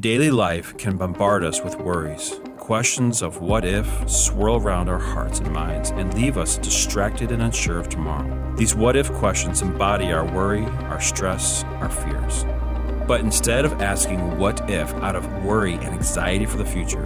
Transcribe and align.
Daily 0.00 0.28
life 0.28 0.76
can 0.76 0.96
bombard 0.96 1.44
us 1.44 1.62
with 1.62 1.76
worries. 1.76 2.40
Questions 2.58 3.22
of 3.22 3.40
what 3.40 3.64
if 3.64 3.86
swirl 4.10 4.56
around 4.56 4.88
our 4.88 4.98
hearts 4.98 5.38
and 5.38 5.52
minds 5.52 5.90
and 5.90 6.12
leave 6.14 6.36
us 6.36 6.58
distracted 6.58 7.30
and 7.30 7.40
unsure 7.40 7.78
of 7.78 7.88
tomorrow. 7.88 8.56
These 8.56 8.74
what 8.74 8.96
if 8.96 9.12
questions 9.12 9.62
embody 9.62 10.12
our 10.12 10.24
worry, 10.24 10.64
our 10.64 11.00
stress, 11.00 11.62
our 11.78 11.88
fears. 11.88 12.44
But 13.06 13.20
instead 13.20 13.64
of 13.64 13.80
asking 13.80 14.36
what 14.36 14.68
if 14.68 14.92
out 14.94 15.14
of 15.14 15.44
worry 15.44 15.74
and 15.74 15.94
anxiety 15.94 16.46
for 16.46 16.56
the 16.56 16.64
future, 16.64 17.04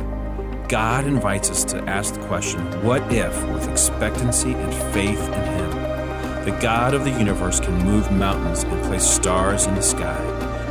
God 0.66 1.07
invites 1.07 1.50
us 1.50 1.64
to 1.64 1.84
ask 1.84 2.14
the 2.14 2.27
question, 2.27 2.62
what 2.82 3.02
if, 3.12 3.46
with 3.48 3.68
expectancy 3.68 4.55
and 4.55 4.75
faith 4.95 5.23
in 5.29 5.45
Him? 5.45 5.70
The 6.46 6.59
God 6.62 6.95
of 6.95 7.05
the 7.05 7.11
universe 7.11 7.61
can 7.61 7.75
move 7.84 8.11
mountains 8.11 8.62
and 8.62 8.82
place 8.84 9.05
stars 9.05 9.66
in 9.66 9.75
the 9.75 9.82
sky. 9.82 10.16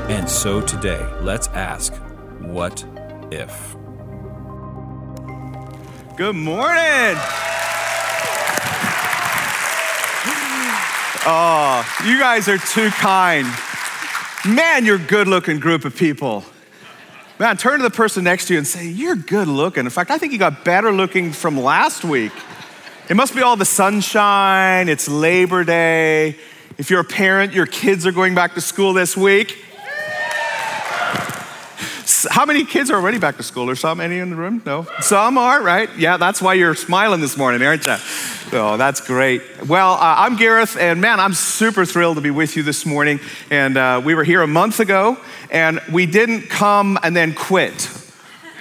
And 0.09 0.27
so 0.27 0.61
today, 0.61 1.05
let's 1.21 1.49
ask, 1.49 1.93
what 2.57 2.83
if? 3.29 3.75
Good 6.17 6.35
morning. 6.35 7.15
Oh, 11.29 11.85
you 12.03 12.17
guys 12.17 12.47
are 12.47 12.57
too 12.57 12.89
kind. 12.89 13.45
Man, 14.43 14.87
you're 14.87 14.95
a 14.95 14.97
good 14.97 15.27
looking 15.27 15.59
group 15.59 15.85
of 15.85 15.95
people. 15.95 16.43
Man, 17.37 17.57
turn 17.57 17.77
to 17.77 17.83
the 17.83 17.91
person 17.91 18.23
next 18.23 18.47
to 18.47 18.53
you 18.53 18.57
and 18.57 18.65
say, 18.65 18.87
You're 18.87 19.15
good 19.15 19.47
looking. 19.47 19.85
In 19.85 19.91
fact, 19.91 20.09
I 20.09 20.17
think 20.17 20.33
you 20.33 20.39
got 20.39 20.65
better 20.65 20.91
looking 20.91 21.33
from 21.33 21.59
last 21.59 22.03
week. 22.03 22.31
It 23.07 23.15
must 23.15 23.35
be 23.35 23.43
all 23.43 23.55
the 23.55 23.65
sunshine, 23.65 24.89
it's 24.89 25.07
Labor 25.07 25.63
Day. 25.63 26.35
If 26.79 26.89
you're 26.89 27.01
a 27.01 27.03
parent, 27.03 27.53
your 27.53 27.67
kids 27.67 28.07
are 28.07 28.11
going 28.11 28.33
back 28.33 28.55
to 28.55 28.61
school 28.61 28.93
this 28.93 29.15
week. 29.15 29.65
How 32.29 32.45
many 32.45 32.63
kids 32.63 32.89
are 32.89 32.95
already 32.95 33.19
back 33.19 33.35
to 33.35 33.43
school? 33.43 33.69
Or 33.69 33.75
some? 33.75 33.99
Any 33.99 34.19
in 34.19 34.29
the 34.29 34.37
room? 34.37 34.61
No? 34.65 34.87
Some 35.01 35.37
are, 35.37 35.61
right? 35.61 35.89
Yeah, 35.97 36.15
that's 36.15 36.41
why 36.41 36.53
you're 36.53 36.73
smiling 36.75 37.19
this 37.19 37.35
morning, 37.37 37.61
aren't 37.61 37.85
you? 37.85 37.97
Oh, 38.53 38.77
that's 38.77 39.01
great. 39.01 39.41
Well, 39.67 39.93
uh, 39.93 40.15
I'm 40.17 40.37
Gareth, 40.37 40.77
and 40.77 41.01
man, 41.01 41.19
I'm 41.19 41.33
super 41.33 41.85
thrilled 41.85 42.15
to 42.15 42.21
be 42.21 42.31
with 42.31 42.55
you 42.55 42.63
this 42.63 42.85
morning. 42.85 43.19
And 43.49 43.75
uh, 43.75 44.01
we 44.03 44.15
were 44.15 44.23
here 44.23 44.41
a 44.41 44.47
month 44.47 44.79
ago, 44.79 45.17
and 45.51 45.81
we 45.91 46.05
didn't 46.05 46.43
come 46.43 46.97
and 47.03 47.13
then 47.13 47.33
quit, 47.33 47.89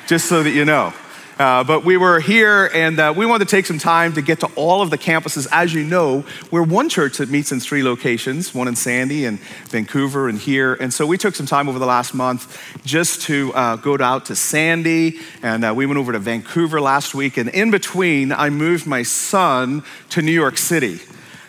just 0.08 0.26
so 0.26 0.42
that 0.42 0.50
you 0.50 0.64
know. 0.64 0.92
Uh, 1.38 1.62
but 1.64 1.84
we 1.84 1.98
were 1.98 2.18
here 2.18 2.70
and 2.72 2.98
uh, 2.98 3.12
we 3.14 3.26
wanted 3.26 3.46
to 3.46 3.50
take 3.50 3.66
some 3.66 3.78
time 3.78 4.14
to 4.14 4.22
get 4.22 4.40
to 4.40 4.46
all 4.56 4.80
of 4.80 4.88
the 4.88 4.96
campuses. 4.96 5.46
As 5.52 5.74
you 5.74 5.84
know, 5.84 6.24
we're 6.50 6.62
one 6.62 6.88
church 6.88 7.18
that 7.18 7.28
meets 7.28 7.52
in 7.52 7.60
three 7.60 7.82
locations 7.82 8.54
one 8.54 8.68
in 8.68 8.76
Sandy 8.76 9.26
and 9.26 9.38
Vancouver 9.68 10.30
and 10.30 10.38
here. 10.38 10.72
And 10.74 10.94
so 10.94 11.06
we 11.06 11.18
took 11.18 11.34
some 11.34 11.44
time 11.44 11.68
over 11.68 11.78
the 11.78 11.86
last 11.86 12.14
month 12.14 12.58
just 12.86 13.22
to 13.22 13.52
uh, 13.54 13.76
go 13.76 13.98
out 14.00 14.26
to 14.26 14.36
Sandy 14.36 15.18
and 15.42 15.62
uh, 15.62 15.74
we 15.76 15.84
went 15.84 15.98
over 15.98 16.12
to 16.12 16.18
Vancouver 16.18 16.80
last 16.80 17.14
week. 17.14 17.36
And 17.36 17.50
in 17.50 17.70
between, 17.70 18.32
I 18.32 18.48
moved 18.48 18.86
my 18.86 19.02
son 19.02 19.84
to 20.10 20.22
New 20.22 20.32
York 20.32 20.56
City. 20.56 21.00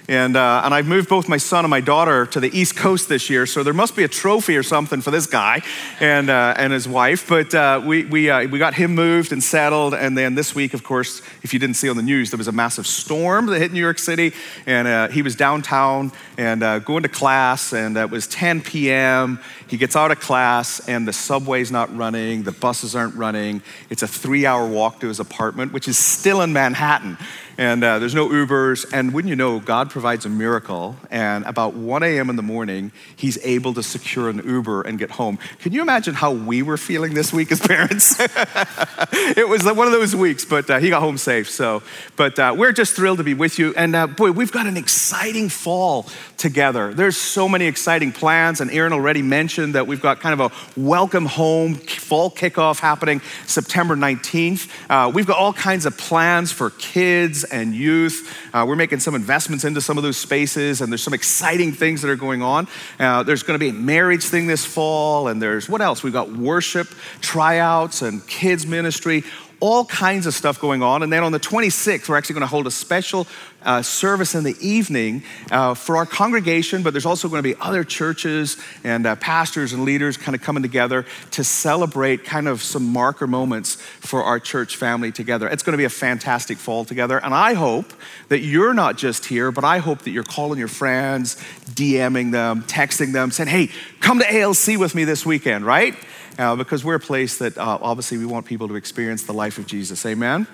And, 0.10 0.38
uh, 0.38 0.62
and 0.64 0.74
I've 0.74 0.88
moved 0.88 1.10
both 1.10 1.28
my 1.28 1.36
son 1.36 1.66
and 1.66 1.70
my 1.70 1.82
daughter 1.82 2.26
to 2.28 2.40
the 2.40 2.58
East 2.58 2.78
Coast 2.78 3.10
this 3.10 3.30
year, 3.30 3.46
so 3.46 3.62
there 3.62 3.74
must 3.74 3.94
be 3.94 4.06
a 4.06 4.08
trophy 4.08 4.56
or 4.56 4.64
something 4.64 5.02
for 5.02 5.12
this 5.12 5.26
guy 5.26 5.62
and, 6.00 6.30
uh, 6.30 6.54
and 6.56 6.72
his 6.72 6.88
wife. 6.88 7.28
But 7.28 7.54
uh, 7.54 7.82
we, 7.84 8.06
we, 8.06 8.30
uh, 8.30 8.48
we 8.48 8.58
got 8.58 8.74
him 8.74 8.96
moved 8.96 9.34
and 9.34 9.44
settled. 9.44 9.94
And 9.94 10.18
then 10.18 10.36
this 10.36 10.56
week, 10.56 10.74
of 10.74 10.84
course, 10.84 11.22
if 11.44 11.54
you 11.54 11.60
didn't 11.60 11.76
see 11.76 11.90
on 11.90 11.98
the 11.98 12.04
news, 12.04 12.32
there 12.32 12.38
was 12.38 12.48
a 12.48 12.54
massive 12.54 12.88
storm 12.88 13.48
that 13.48 13.60
hit 13.60 13.74
New 13.74 13.82
York 13.82 14.00
City. 14.00 14.32
And 14.66 14.88
uh, 14.88 15.10
he 15.10 15.22
was 15.22 15.36
downtown 15.36 16.14
and 16.38 16.64
uh, 16.64 16.80
going 16.80 17.04
to 17.04 17.10
class, 17.10 17.74
and 17.74 17.98
it 17.98 18.10
was 18.10 18.28
10 18.28 18.62
p.m. 18.62 19.40
He 19.68 19.76
gets 19.76 19.96
out 19.96 20.12
of 20.12 20.20
class, 20.22 20.88
and 20.88 21.08
the 21.08 21.14
subway's 21.14 21.72
not 21.72 21.96
running, 21.98 22.44
the 22.44 22.52
buses 22.52 22.96
aren't 22.96 23.16
running. 23.16 23.62
It's 23.90 24.04
a 24.04 24.08
three 24.08 24.46
hour 24.46 24.66
walk 24.66 25.02
to 25.02 25.08
his 25.08 25.20
apartment, 25.20 25.74
which 25.74 25.88
is 25.88 25.98
still 25.98 26.42
in 26.42 26.54
Manhattan 26.54 27.18
and 27.58 27.84
uh, 27.84 27.98
there's 28.00 28.14
no 28.14 28.30
Ubers. 28.30 28.86
And 28.94 29.14
wouldn't 29.14 29.30
you 29.30 29.36
know, 29.36 29.60
God 29.60 29.90
provides 29.90 30.26
a 30.26 30.30
miracle. 30.30 30.96
And 31.10 31.44
about 31.46 31.74
1 31.74 32.04
a.m. 32.04 32.30
in 32.30 32.36
the 32.36 32.44
morning, 32.44 32.92
he's 33.16 33.44
able 33.44 33.74
to 33.74 33.84
secure 33.84 34.30
an 34.30 34.42
Uber 34.46 34.84
and 34.84 35.00
get 35.00 35.12
home. 35.12 35.40
Can 35.60 35.74
you 35.74 35.82
imagine 35.82 36.14
how 36.14 36.32
we 36.32 36.62
were 36.62 36.78
feeling 36.78 37.16
this 37.16 37.34
week 37.34 37.52
as 37.52 37.60
parents? 37.68 38.18
it 38.20 39.48
was 39.48 39.64
one 39.64 39.88
of 39.88 39.94
those 39.94 40.16
weeks, 40.16 40.46
but 40.46 40.70
uh, 40.70 40.78
he 40.78 40.90
got 40.90 41.02
home 41.02 41.18
safe. 41.18 41.50
So, 41.50 41.82
but 42.16 42.38
uh, 42.38 42.54
we're 42.56 42.74
just 42.74 42.96
thrilled 42.96 43.18
to 43.18 43.24
be 43.24 43.34
with 43.34 43.58
you. 43.58 43.74
And 43.76 43.96
uh, 43.96 44.08
boy, 44.08 44.32
we've 44.32 44.52
got 44.52 44.68
an 44.68 44.78
exciting 44.78 45.50
fall 45.50 46.08
together. 46.38 46.94
There's 46.94 47.18
so 47.18 47.50
many 47.50 47.66
exciting 47.66 48.12
plans. 48.12 48.62
And 48.62 48.70
Aaron 48.70 48.94
already 48.94 49.24
mentioned 49.24 49.74
that 49.76 49.88
we've 49.88 50.02
got 50.02 50.20
kind 50.20 50.40
of 50.40 50.52
a 50.52 50.80
welcome 50.80 51.26
home 51.26 51.76
fall 51.76 52.30
kickoff 52.30 52.80
happening 52.80 53.22
September 53.48 53.96
19th. 53.96 54.70
Uh, 54.90 55.10
we've 55.10 55.26
got 55.26 55.38
all 55.38 55.54
kinds 55.54 55.88
of 55.88 55.98
plans 55.98 56.52
for 56.52 56.70
kids 56.70 57.47
and 57.52 57.74
youth. 57.74 58.36
Uh, 58.54 58.66
we're 58.68 58.76
making 58.76 59.00
some 59.00 59.16
investments 59.16 59.64
into 59.64 59.82
some 59.82 59.98
of 59.98 60.04
those 60.04 60.18
spaces, 60.18 60.82
and 60.82 60.92
there's 60.92 61.04
some 61.04 61.14
exciting 61.14 61.72
things 61.72 62.02
that 62.02 62.10
are 62.10 62.16
going 62.16 62.42
on. 62.42 62.68
Uh, 63.00 63.24
there's 63.24 63.44
going 63.44 63.60
to 63.60 63.64
be 63.64 63.70
a 63.70 63.74
marriage 63.74 64.24
thing 64.24 64.48
this 64.48 64.66
fall, 64.66 65.28
and 65.28 65.42
there's 65.42 65.70
what 65.70 65.82
else? 65.82 66.04
We've 66.04 66.14
got 66.14 66.32
worship 66.32 66.88
tryouts 67.22 68.02
and 68.02 68.26
kids 68.28 68.66
ministry 68.66 69.24
all 69.60 69.86
kinds 69.86 70.26
of 70.26 70.34
stuff 70.34 70.60
going 70.60 70.84
on. 70.84 71.04
And 71.04 71.12
then 71.12 71.24
on 71.24 71.32
the 71.32 71.40
26th, 71.40 72.08
we're 72.08 72.18
actually 72.18 72.34
going 72.34 72.42
to 72.42 72.48
hold 72.48 72.68
a 72.68 72.72
special 72.72 73.28
uh, 73.64 73.82
service 73.82 74.36
in 74.36 74.44
the 74.44 74.56
evening 74.62 75.24
uh, 75.52 75.74
for 75.74 75.98
our 75.98 76.06
congregation, 76.06 76.84
but 76.84 76.94
there's 76.94 77.06
also 77.06 77.28
going 77.28 77.40
to 77.40 77.44
be 77.44 77.56
other 77.60 77.84
churches 77.84 78.58
and 78.84 79.06
uh, 79.06 79.16
pastors 79.16 79.74
and 79.74 79.84
leaders 79.84 80.16
kind 80.16 80.36
of 80.36 80.42
coming 80.42 80.64
together 80.64 81.06
to 81.32 81.44
celebrate 81.44 82.24
kind 82.24 82.48
of 82.48 82.62
some 82.62 82.86
marker 82.86 83.28
moments 83.28 83.76
for 83.76 84.24
our 84.24 84.40
church 84.40 84.76
family 84.76 85.12
together. 85.12 85.48
It's 85.48 85.64
going 85.64 85.74
to 85.74 85.78
be 85.78 85.86
a 85.86 85.90
fantastic 85.90 86.58
fall 86.58 86.86
together. 86.86 87.18
And 87.18 87.34
I 87.34 87.54
hope 87.56 87.92
that 88.30 88.40
you're 88.40 88.74
not 88.74 88.98
just 88.98 89.26
here, 89.26 89.52
but 89.52 89.64
I 89.64 89.80
hope 89.80 90.00
that 90.04 90.12
you're 90.12 90.24
calling 90.24 90.60
your 90.60 90.68
friends, 90.68 91.36
DMing 91.72 92.32
them, 92.32 92.64
texting 92.64 93.12
them, 93.12 93.32
saying, 93.32 93.50
hey, 93.50 93.70
come 94.00 94.20
to 94.20 94.40
ALC 94.40 94.80
with 94.80 94.96
me 94.96 95.04
this 95.04 95.26
weekend, 95.26 95.66
right? 95.66 95.96
Uh, 96.38 96.56
because 96.56 96.84
we're 96.84 96.96
a 96.96 97.00
place 97.00 97.38
that 97.40 97.58
uh, 97.58 97.78
obviously 97.82 98.18
we 98.18 98.26
want 98.26 98.46
people 98.46 98.68
to 98.68 98.76
experience 98.76 99.24
the 99.24 99.34
life 99.34 99.58
of 99.58 99.66
Jesus. 99.66 100.06
Amen? 100.06 100.48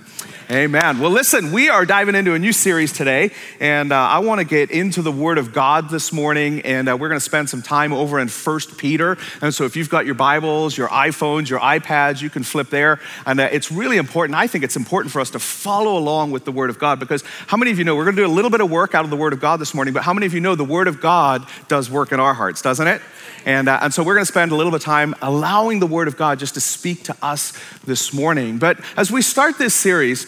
Amen. 0.49 0.99
Well, 0.99 1.11
listen, 1.11 1.51
we 1.51 1.69
are 1.69 1.85
diving 1.85 2.15
into 2.15 2.33
a 2.33 2.39
new 2.39 2.53
series 2.53 2.93
today, 2.93 3.31
and 3.59 3.91
uh, 3.91 3.95
I 3.95 4.19
want 4.19 4.39
to 4.39 4.45
get 4.45 4.71
into 4.71 5.01
the 5.01 5.11
Word 5.11 5.37
of 5.37 5.53
God 5.53 5.89
this 5.89 6.11
morning, 6.11 6.61
and 6.61 6.89
uh, 6.89 6.97
we're 6.97 7.09
going 7.09 7.19
to 7.19 7.25
spend 7.25 7.49
some 7.49 7.61
time 7.61 7.93
over 7.93 8.19
in 8.19 8.27
First 8.27 8.77
Peter. 8.77 9.17
And 9.41 9.53
so, 9.53 9.65
if 9.65 9.75
you've 9.75 9.89
got 9.89 10.05
your 10.05 10.15
Bibles, 10.15 10.77
your 10.77 10.89
iPhones, 10.89 11.49
your 11.49 11.59
iPads, 11.59 12.21
you 12.21 12.29
can 12.29 12.43
flip 12.43 12.69
there. 12.69 12.99
And 13.25 13.39
uh, 13.39 13.49
it's 13.51 13.71
really 13.71 13.97
important. 13.97 14.37
I 14.37 14.47
think 14.47 14.63
it's 14.63 14.75
important 14.75 15.11
for 15.11 15.19
us 15.19 15.31
to 15.31 15.39
follow 15.39 15.97
along 15.97 16.31
with 16.31 16.45
the 16.45 16.51
Word 16.51 16.69
of 16.69 16.79
God 16.79 16.99
because 16.99 17.23
how 17.47 17.57
many 17.57 17.71
of 17.71 17.79
you 17.79 17.85
know 17.85 17.95
we're 17.95 18.05
going 18.05 18.15
to 18.15 18.21
do 18.21 18.27
a 18.27 18.31
little 18.33 18.51
bit 18.51 18.61
of 18.61 18.69
work 18.69 18.95
out 18.95 19.05
of 19.05 19.09
the 19.09 19.17
Word 19.17 19.33
of 19.33 19.39
God 19.39 19.59
this 19.59 19.73
morning, 19.73 19.93
but 19.93 20.03
how 20.03 20.13
many 20.13 20.25
of 20.25 20.33
you 20.33 20.39
know 20.39 20.55
the 20.55 20.63
Word 20.63 20.87
of 20.87 21.01
God 21.01 21.45
does 21.67 21.89
work 21.89 22.11
in 22.11 22.19
our 22.19 22.33
hearts, 22.33 22.61
doesn't 22.61 22.87
it? 22.87 23.01
And, 23.45 23.67
uh, 23.67 23.79
and 23.81 23.93
so 23.93 24.03
we're 24.03 24.15
going 24.15 24.25
to 24.25 24.31
spend 24.31 24.51
a 24.51 24.55
little 24.55 24.71
bit 24.71 24.81
of 24.81 24.85
time 24.85 25.15
allowing 25.21 25.72
the 25.79 25.87
Word 25.87 26.07
of 26.07 26.17
God 26.17 26.39
just 26.39 26.53
to 26.55 26.61
speak 26.61 27.03
to 27.03 27.15
us 27.21 27.53
this 27.85 28.13
morning. 28.13 28.57
But 28.57 28.79
as 28.97 29.11
we 29.11 29.21
start 29.21 29.57
this 29.57 29.73
series, 29.73 30.27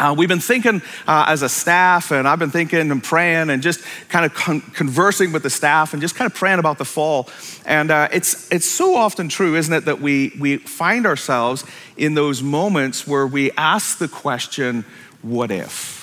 uh, 0.00 0.14
we've 0.16 0.28
been 0.28 0.38
thinking 0.38 0.80
uh, 1.08 1.24
as 1.26 1.42
a 1.42 1.48
staff, 1.48 2.12
and 2.12 2.28
I've 2.28 2.38
been 2.38 2.52
thinking 2.52 2.90
and 2.90 3.02
praying 3.02 3.50
and 3.50 3.62
just 3.62 3.80
kind 4.08 4.24
of 4.24 4.32
con- 4.32 4.60
conversing 4.60 5.32
with 5.32 5.42
the 5.42 5.50
staff 5.50 5.92
and 5.92 6.00
just 6.00 6.14
kind 6.14 6.30
of 6.30 6.36
praying 6.36 6.60
about 6.60 6.78
the 6.78 6.84
fall. 6.84 7.28
And 7.66 7.90
uh, 7.90 8.08
it's, 8.12 8.50
it's 8.52 8.66
so 8.66 8.94
often 8.94 9.28
true, 9.28 9.56
isn't 9.56 9.74
it, 9.74 9.86
that 9.86 10.00
we, 10.00 10.32
we 10.38 10.58
find 10.58 11.04
ourselves 11.04 11.64
in 11.96 12.14
those 12.14 12.42
moments 12.42 13.06
where 13.08 13.26
we 13.26 13.50
ask 13.52 13.98
the 13.98 14.08
question, 14.08 14.84
what 15.22 15.50
if? 15.50 15.98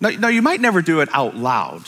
Now, 0.00 0.08
now 0.08 0.28
you 0.28 0.40
might 0.40 0.60
never 0.60 0.80
do 0.80 1.00
it 1.00 1.10
out 1.12 1.36
loud, 1.36 1.84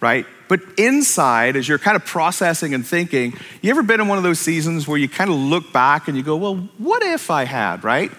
right? 0.00 0.26
But 0.50 0.62
inside, 0.76 1.54
as 1.54 1.68
you're 1.68 1.78
kind 1.78 1.94
of 1.94 2.04
processing 2.04 2.74
and 2.74 2.84
thinking, 2.84 3.34
you 3.62 3.70
ever 3.70 3.84
been 3.84 4.00
in 4.00 4.08
one 4.08 4.18
of 4.18 4.24
those 4.24 4.40
seasons 4.40 4.88
where 4.88 4.98
you 4.98 5.08
kind 5.08 5.30
of 5.30 5.36
look 5.36 5.72
back 5.72 6.08
and 6.08 6.16
you 6.16 6.24
go, 6.24 6.36
well, 6.36 6.56
what 6.76 7.04
if 7.04 7.30
I 7.30 7.44
had, 7.44 7.84
right? 7.84 8.10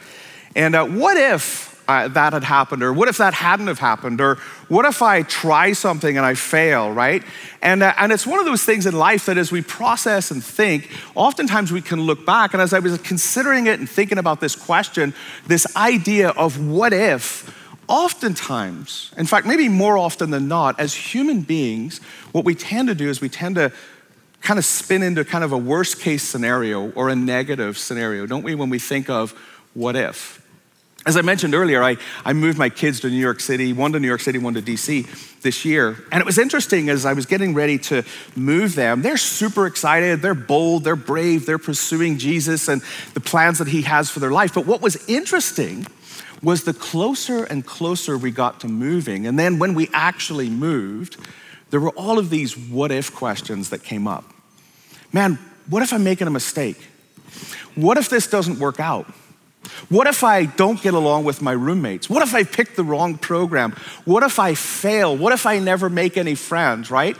And 0.55 0.73
uh, 0.73 0.85
what 0.85 1.17
if 1.17 1.83
uh, 1.89 2.07
that 2.07 2.31
had 2.31 2.45
happened, 2.45 2.83
or 2.83 2.93
what 2.93 3.09
if 3.09 3.17
that 3.17 3.33
hadn't 3.33 3.67
have 3.67 3.79
happened, 3.79 4.21
or 4.21 4.35
what 4.69 4.85
if 4.85 5.01
I 5.01 5.23
try 5.23 5.73
something 5.73 6.15
and 6.15 6.25
I 6.25 6.35
fail, 6.35 6.89
right? 6.89 7.21
And, 7.61 7.83
uh, 7.83 7.93
and 7.97 8.13
it's 8.13 8.25
one 8.25 8.39
of 8.39 8.45
those 8.45 8.63
things 8.63 8.85
in 8.85 8.97
life 8.97 9.25
that 9.25 9.37
as 9.37 9.51
we 9.51 9.61
process 9.61 10.31
and 10.31 10.41
think, 10.41 10.89
oftentimes 11.15 11.73
we 11.73 11.81
can 11.81 11.99
look 11.99 12.25
back. 12.25 12.53
And 12.53 12.61
as 12.61 12.73
I 12.73 12.79
was 12.79 12.97
considering 12.99 13.67
it 13.67 13.79
and 13.79 13.89
thinking 13.89 14.17
about 14.17 14.39
this 14.39 14.55
question, 14.55 15.13
this 15.47 15.75
idea 15.75 16.29
of 16.29 16.65
what 16.65 16.93
if, 16.93 17.60
oftentimes, 17.91 19.11
in 19.17 19.25
fact, 19.25 19.45
maybe 19.45 19.67
more 19.67 19.97
often 19.97 20.31
than 20.31 20.47
not, 20.47 20.79
as 20.79 20.93
human 20.93 21.41
beings, 21.41 21.99
what 22.31 22.45
we 22.45 22.55
tend 22.55 22.87
to 22.87 22.95
do 22.95 23.09
is 23.09 23.19
we 23.19 23.27
tend 23.27 23.55
to 23.55 23.73
kind 24.39 24.57
of 24.57 24.63
spin 24.63 25.03
into 25.03 25.25
kind 25.25 25.43
of 25.43 25.51
a 25.51 25.57
worst 25.57 25.99
case 25.99 26.23
scenario 26.23 26.91
or 26.91 27.09
a 27.09 27.15
negative 27.15 27.77
scenario, 27.77 28.25
don't 28.25 28.43
we, 28.43 28.55
when 28.55 28.69
we 28.69 28.79
think 28.79 29.09
of 29.09 29.31
what 29.73 29.97
if? 29.97 30.41
As 31.05 31.17
I 31.17 31.21
mentioned 31.21 31.53
earlier, 31.53 31.83
I, 31.83 31.97
I 32.23 32.31
moved 32.31 32.57
my 32.57 32.69
kids 32.69 33.01
to 33.01 33.09
New 33.09 33.17
York 33.17 33.39
City, 33.39 33.73
one 33.73 33.91
to 33.91 33.99
New 33.99 34.07
York 34.07 34.21
City, 34.21 34.37
one 34.37 34.53
to 34.53 34.61
DC 34.61 35.41
this 35.41 35.65
year. 35.65 35.97
And 36.11 36.21
it 36.21 36.25
was 36.25 36.37
interesting 36.37 36.89
as 36.89 37.05
I 37.05 37.13
was 37.13 37.25
getting 37.25 37.53
ready 37.53 37.77
to 37.79 38.03
move 38.35 38.75
them. 38.75 39.01
They're 39.01 39.17
super 39.17 39.65
excited, 39.65 40.21
they're 40.21 40.33
bold, 40.33 40.85
they're 40.85 40.95
brave, 40.95 41.45
they're 41.45 41.57
pursuing 41.57 42.19
Jesus 42.19 42.69
and 42.69 42.81
the 43.15 43.19
plans 43.19 43.57
that 43.57 43.67
He 43.67 43.81
has 43.81 44.09
for 44.09 44.19
their 44.19 44.31
life. 44.31 44.53
But 44.53 44.65
what 44.65 44.81
was 44.81 45.09
interesting 45.09 45.87
was 46.43 46.63
the 46.63 46.73
closer 46.73 47.43
and 47.43 47.65
closer 47.65 48.17
we 48.17 48.31
got 48.31 48.59
to 48.61 48.67
moving, 48.67 49.27
and 49.27 49.37
then 49.37 49.59
when 49.59 49.73
we 49.73 49.89
actually 49.93 50.49
moved, 50.49 51.17
there 51.69 51.79
were 51.79 51.91
all 51.91 52.19
of 52.19 52.29
these 52.29 52.57
what 52.57 52.91
if 52.91 53.13
questions 53.13 53.69
that 53.69 53.83
came 53.83 54.07
up. 54.07 54.25
Man, 55.13 55.37
what 55.69 55.83
if 55.83 55.93
I'm 55.93 56.03
making 56.03 56.27
a 56.27 56.31
mistake? 56.31 56.77
What 57.75 57.97
if 57.97 58.09
this 58.09 58.27
doesn't 58.27 58.59
work 58.59 58.79
out? 58.79 59.05
What 59.89 60.07
if 60.07 60.23
I 60.23 60.45
don't 60.45 60.81
get 60.81 60.93
along 60.93 61.23
with 61.23 61.41
my 61.41 61.51
roommates? 61.51 62.09
What 62.09 62.23
if 62.23 62.33
I 62.33 62.43
pick 62.43 62.75
the 62.75 62.83
wrong 62.83 63.17
program? 63.17 63.73
What 64.05 64.23
if 64.23 64.39
I 64.39 64.55
fail? 64.55 65.15
What 65.15 65.33
if 65.33 65.45
I 65.45 65.59
never 65.59 65.89
make 65.89 66.17
any 66.17 66.35
friends, 66.35 66.89
right? 66.89 67.15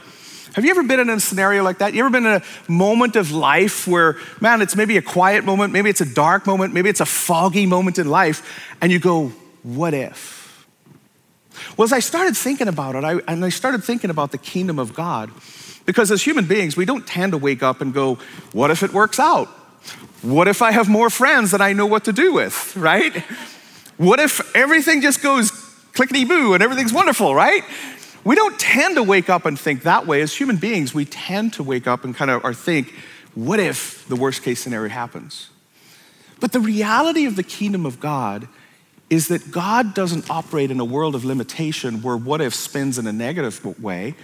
Have 0.53 0.65
you 0.65 0.71
ever 0.71 0.83
been 0.83 0.99
in 0.99 1.09
a 1.09 1.19
scenario 1.19 1.63
like 1.63 1.77
that? 1.77 1.93
You 1.93 2.01
ever 2.01 2.09
been 2.09 2.25
in 2.25 2.41
a 2.41 2.43
moment 2.67 3.15
of 3.15 3.31
life 3.31 3.87
where, 3.87 4.17
man, 4.41 4.61
it's 4.61 4.75
maybe 4.75 4.97
a 4.97 5.01
quiet 5.01 5.45
moment, 5.45 5.71
maybe 5.71 5.89
it's 5.89 6.01
a 6.01 6.13
dark 6.13 6.45
moment, 6.45 6.73
maybe 6.73 6.89
it's 6.89 6.99
a 6.99 7.05
foggy 7.05 7.65
moment 7.65 7.97
in 7.97 8.09
life, 8.09 8.69
and 8.81 8.91
you 8.91 8.99
go, 8.99 9.29
what 9.63 9.93
if? 9.93 10.67
Well, 11.77 11.85
as 11.85 11.93
I 11.93 11.99
started 11.99 12.35
thinking 12.35 12.67
about 12.67 12.95
it, 12.95 13.03
I, 13.05 13.19
and 13.27 13.45
I 13.45 13.49
started 13.49 13.83
thinking 13.83 14.09
about 14.09 14.31
the 14.31 14.37
kingdom 14.37 14.77
of 14.77 14.93
God, 14.93 15.31
because 15.85 16.11
as 16.11 16.21
human 16.21 16.45
beings, 16.47 16.75
we 16.75 16.83
don't 16.83 17.07
tend 17.07 17.31
to 17.31 17.37
wake 17.37 17.63
up 17.63 17.79
and 17.79 17.93
go, 17.93 18.15
what 18.51 18.71
if 18.71 18.83
it 18.83 18.91
works 18.91 19.19
out? 19.19 19.47
What 20.21 20.49
if 20.49 20.61
I 20.61 20.71
have 20.71 20.89
more 20.89 21.09
friends 21.09 21.51
that 21.51 21.61
I 21.61 21.71
know 21.71 21.85
what 21.85 22.05
to 22.05 22.13
do 22.13 22.33
with, 22.33 22.75
right? 22.75 23.15
What 23.97 24.19
if 24.19 24.53
everything 24.55 25.01
just 25.01 25.23
goes 25.23 25.51
clickety 25.93 26.25
boo 26.25 26.53
and 26.53 26.61
everything's 26.61 26.93
wonderful, 26.93 27.33
right? 27.33 27.63
We 28.23 28.35
don't 28.35 28.59
tend 28.59 28.95
to 28.95 29.03
wake 29.03 29.29
up 29.29 29.45
and 29.45 29.59
think 29.59 29.83
that 29.83 30.05
way. 30.05 30.21
As 30.21 30.33
human 30.33 30.57
beings, 30.57 30.93
we 30.93 31.05
tend 31.05 31.53
to 31.53 31.63
wake 31.63 31.87
up 31.87 32.03
and 32.03 32.15
kind 32.15 32.29
of 32.29 32.43
or 32.43 32.53
think, 32.53 32.93
what 33.33 33.59
if 33.59 34.07
the 34.07 34.15
worst 34.15 34.43
case 34.43 34.59
scenario 34.59 34.89
happens? 34.89 35.49
But 36.39 36.51
the 36.51 36.59
reality 36.59 37.25
of 37.25 37.35
the 37.35 37.43
kingdom 37.43 37.85
of 37.85 37.99
God 37.99 38.47
is 39.09 39.27
that 39.27 39.51
God 39.51 39.93
doesn't 39.93 40.29
operate 40.29 40.71
in 40.71 40.79
a 40.79 40.85
world 40.85 41.15
of 41.15 41.25
limitation 41.25 42.01
where 42.01 42.15
what 42.15 42.41
if 42.41 42.53
spins 42.53 42.97
in 42.97 43.07
a 43.07 43.13
negative 43.13 43.63
way. 43.81 44.15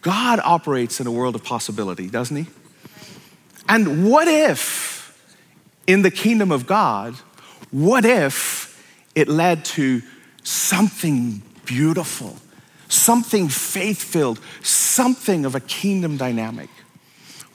God 0.00 0.40
operates 0.42 1.00
in 1.00 1.06
a 1.06 1.12
world 1.12 1.34
of 1.34 1.44
possibility, 1.44 2.08
doesn't 2.08 2.36
he? 2.36 2.46
And 3.68 4.10
what 4.10 4.26
if 4.28 4.92
in 5.86 6.02
the 6.02 6.10
kingdom 6.10 6.50
of 6.50 6.66
God, 6.66 7.14
what 7.70 8.04
if 8.04 8.82
it 9.14 9.28
led 9.28 9.64
to 9.66 10.02
something 10.42 11.42
beautiful, 11.64 12.36
something 12.92 13.48
faith 13.48 14.02
filled, 14.02 14.40
something 14.62 15.44
of 15.44 15.54
a 15.54 15.60
kingdom 15.60 16.16
dynamic? 16.16 16.68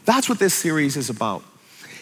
That's 0.06 0.30
what 0.30 0.40
this 0.40 0.54
series 0.54 0.98
is 0.98 1.10
about. 1.10 1.44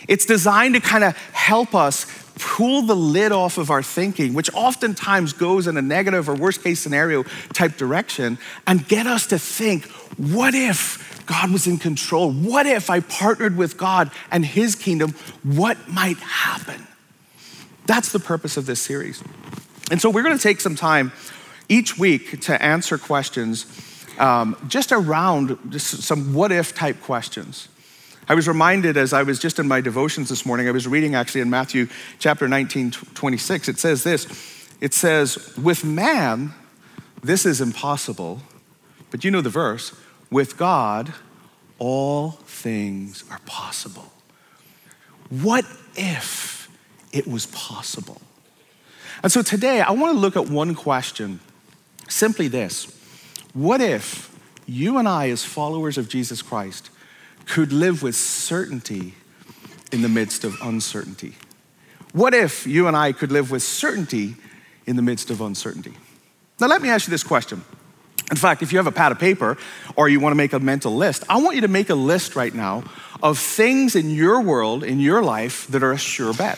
It's 0.07 0.25
designed 0.25 0.75
to 0.75 0.81
kind 0.81 1.03
of 1.03 1.17
help 1.33 1.73
us 1.73 2.05
pull 2.37 2.81
the 2.83 2.95
lid 2.95 3.31
off 3.31 3.57
of 3.57 3.71
our 3.71 3.81
thinking, 3.81 4.33
which 4.33 4.53
oftentimes 4.53 5.33
goes 5.33 5.67
in 5.67 5.77
a 5.77 5.81
negative 5.81 6.29
or 6.29 6.35
worst 6.35 6.63
case 6.63 6.79
scenario 6.79 7.23
type 7.53 7.77
direction, 7.77 8.37
and 8.67 8.87
get 8.87 9.07
us 9.07 9.27
to 9.27 9.39
think 9.39 9.85
what 10.17 10.53
if 10.53 11.23
God 11.25 11.51
was 11.51 11.65
in 11.65 11.77
control? 11.77 12.31
What 12.31 12.65
if 12.67 12.89
I 12.89 12.99
partnered 12.99 13.57
with 13.57 13.77
God 13.77 14.11
and 14.31 14.45
His 14.45 14.75
kingdom? 14.75 15.15
What 15.43 15.89
might 15.89 16.17
happen? 16.17 16.85
That's 17.87 18.11
the 18.11 18.19
purpose 18.19 18.57
of 18.57 18.65
this 18.65 18.81
series. 18.81 19.23
And 19.91 20.01
so 20.01 20.09
we're 20.09 20.23
going 20.23 20.37
to 20.37 20.43
take 20.43 20.61
some 20.61 20.75
time 20.75 21.11
each 21.69 21.97
week 21.97 22.41
to 22.41 22.61
answer 22.61 22.97
questions 22.97 23.65
um, 24.17 24.55
just 24.67 24.91
around 24.91 25.57
just 25.69 26.03
some 26.03 26.33
what 26.33 26.51
if 26.51 26.73
type 26.73 27.01
questions. 27.01 27.67
I 28.27 28.33
was 28.33 28.47
reminded 28.47 28.97
as 28.97 29.13
I 29.13 29.23
was 29.23 29.37
just 29.39 29.59
in 29.59 29.67
my 29.67 29.81
devotions 29.81 30.29
this 30.29 30.45
morning, 30.45 30.67
I 30.67 30.71
was 30.71 30.87
reading 30.87 31.13
actually 31.15 31.41
in 31.41 31.49
Matthew 31.49 31.87
chapter 32.17 32.47
19, 32.47 32.91
26. 32.91 33.69
It 33.69 33.77
says 33.77 34.03
this 34.03 34.27
It 34.81 34.93
says, 34.93 35.55
With 35.57 35.83
man, 35.83 36.53
this 37.21 37.45
is 37.45 37.61
impossible. 37.61 38.41
But 39.11 39.23
you 39.23 39.31
know 39.31 39.41
the 39.41 39.49
verse 39.49 39.95
with 40.31 40.57
God, 40.57 41.13
all 41.77 42.31
things 42.31 43.23
are 43.29 43.39
possible. 43.45 44.11
What 45.29 45.65
if 45.95 46.69
it 47.11 47.27
was 47.27 47.45
possible? 47.47 48.21
And 49.23 49.31
so 49.31 49.41
today, 49.41 49.81
I 49.81 49.91
want 49.91 50.13
to 50.13 50.19
look 50.19 50.35
at 50.35 50.49
one 50.49 50.75
question 50.75 51.39
simply 52.07 52.47
this 52.47 52.87
What 53.53 53.81
if 53.81 54.35
you 54.65 54.97
and 54.97 55.07
I, 55.07 55.29
as 55.29 55.43
followers 55.43 55.97
of 55.97 56.09
Jesus 56.09 56.41
Christ, 56.41 56.89
could 57.45 57.71
live 57.71 58.01
with 58.01 58.15
certainty 58.15 59.13
in 59.91 60.01
the 60.01 60.09
midst 60.09 60.43
of 60.43 60.55
uncertainty? 60.61 61.35
What 62.11 62.33
if 62.33 62.65
you 62.65 62.87
and 62.87 62.95
I 62.95 63.11
could 63.11 63.31
live 63.31 63.51
with 63.51 63.61
certainty 63.61 64.35
in 64.85 64.95
the 64.95 65.01
midst 65.01 65.29
of 65.29 65.41
uncertainty? 65.41 65.93
Now, 66.59 66.67
let 66.67 66.81
me 66.81 66.89
ask 66.89 67.07
you 67.07 67.11
this 67.11 67.23
question 67.23 67.63
in 68.31 68.37
fact, 68.37 68.63
if 68.63 68.71
you 68.71 68.79
have 68.79 68.87
a 68.87 68.91
pad 68.91 69.11
of 69.11 69.19
paper 69.19 69.57
or 69.95 70.09
you 70.09 70.19
want 70.19 70.31
to 70.31 70.37
make 70.37 70.53
a 70.53 70.59
mental 70.59 70.95
list, 70.95 71.23
I 71.29 71.37
want 71.37 71.55
you 71.55 71.61
to 71.61 71.67
make 71.67 71.89
a 71.89 71.95
list 71.95 72.35
right 72.35 72.53
now 72.53 72.83
of 73.21 73.37
things 73.37 73.95
in 73.95 74.09
your 74.09 74.41
world, 74.41 74.83
in 74.83 74.99
your 74.99 75.21
life, 75.21 75.67
that 75.67 75.83
are 75.83 75.91
a 75.91 75.97
sure 75.97 76.33
bet. 76.33 76.57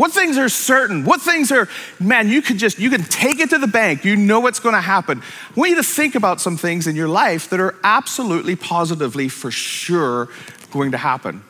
What 0.00 0.12
things 0.12 0.38
are 0.38 0.48
certain? 0.48 1.04
What 1.04 1.20
things 1.20 1.52
are, 1.52 1.68
man, 1.98 2.30
you 2.30 2.40
can 2.40 2.56
just, 2.56 2.78
you 2.78 2.88
can 2.88 3.02
take 3.02 3.38
it 3.38 3.50
to 3.50 3.58
the 3.58 3.66
bank. 3.66 4.02
You 4.02 4.16
know 4.16 4.40
what's 4.40 4.58
going 4.58 4.74
to 4.74 4.80
happen. 4.80 5.20
I 5.20 5.52
want 5.54 5.68
you 5.68 5.76
to 5.76 5.82
think 5.82 6.14
about 6.14 6.40
some 6.40 6.56
things 6.56 6.86
in 6.86 6.96
your 6.96 7.06
life 7.06 7.50
that 7.50 7.60
are 7.60 7.74
absolutely, 7.84 8.56
positively, 8.56 9.28
for 9.28 9.50
sure 9.50 10.30
going 10.70 10.92
to 10.92 10.96
happen. 10.96 11.44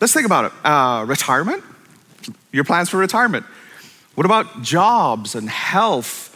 Let's 0.00 0.14
think 0.14 0.24
about 0.24 0.46
it. 0.46 0.52
Uh, 0.64 1.04
retirement, 1.06 1.62
your 2.50 2.64
plans 2.64 2.88
for 2.88 2.96
retirement. 2.96 3.44
What 4.14 4.24
about 4.24 4.62
jobs 4.62 5.34
and 5.34 5.46
health 5.46 6.30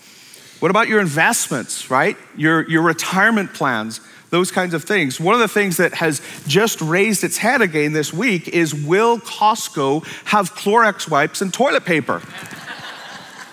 what 0.60 0.70
about 0.70 0.88
your 0.88 1.00
investments, 1.00 1.90
right? 1.90 2.16
Your, 2.38 2.66
your 2.70 2.80
retirement 2.80 3.52
plans, 3.52 4.00
those 4.34 4.50
kinds 4.50 4.75
of 4.75 4.82
things. 4.82 5.20
One 5.20 5.34
of 5.34 5.40
the 5.40 5.48
things 5.48 5.76
that 5.76 5.94
has 5.94 6.20
just 6.48 6.81
raised 6.81 7.22
its 7.22 7.38
head 7.38 7.62
again 7.62 7.92
this 7.92 8.12
week 8.12 8.48
is 8.48 8.75
will 8.75 9.19
Costco 9.19 10.04
have 10.25 10.54
Clorox 10.54 11.08
wipes 11.08 11.40
and 11.40 11.54
toilet 11.54 11.84
paper? 11.84 12.20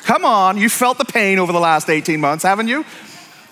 Come 0.03 0.25
on, 0.25 0.57
you 0.57 0.69
felt 0.69 0.97
the 0.97 1.05
pain 1.05 1.37
over 1.37 1.53
the 1.53 1.59
last 1.59 1.87
18 1.87 2.19
months, 2.19 2.43
haven't 2.43 2.67
you? 2.67 2.83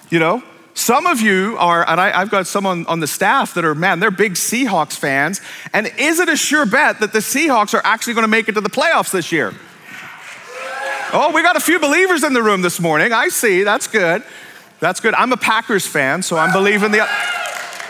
You 0.10 0.18
know, 0.18 0.44
some 0.74 1.06
of 1.06 1.22
you 1.22 1.56
are, 1.60 1.88
and 1.88 2.02
I, 2.02 2.20
have 2.20 2.32
got 2.32 2.48
some 2.48 2.66
on, 2.66 2.88
on, 2.88 3.00
the 3.00 3.08
staff 3.08 3.54
that 3.54 3.64
are, 3.64 3.76
man, 3.76 4.00
they're 4.00 4.10
big 4.10 4.34
Seahawks 4.34 4.98
fans. 4.98 5.40
And 5.72 5.92
is 6.00 6.20
it 6.20 6.30
a 6.30 6.36
sure 6.36 6.66
bet 6.66 7.00
that 7.02 7.14
the 7.14 7.20
Seahawks 7.20 7.76
are 7.76 7.82
actually 7.84 8.16
going 8.16 8.24
to 8.24 8.30
make 8.30 8.50
it 8.50 8.54
to 8.54 8.62
the 8.62 8.70
playoffs 8.70 9.12
this 9.12 9.32
year? 9.32 9.54
Oh, 11.14 11.32
we 11.34 11.44
got 11.44 11.56
a 11.56 11.60
few 11.60 11.80
believers 11.80 12.24
in 12.24 12.34
the 12.34 12.42
room 12.42 12.64
this 12.64 12.80
morning. 12.80 13.14
I 13.14 13.30
see. 13.30 13.64
That's 13.64 13.88
good. 13.88 14.24
That's 14.80 15.02
good. 15.02 15.14
I'm 15.14 15.32
a 15.34 15.38
Packers 15.38 15.86
fan, 15.86 16.22
so 16.22 16.38
I'm 16.38 16.54
believing 16.54 16.92
the. 16.92 17.06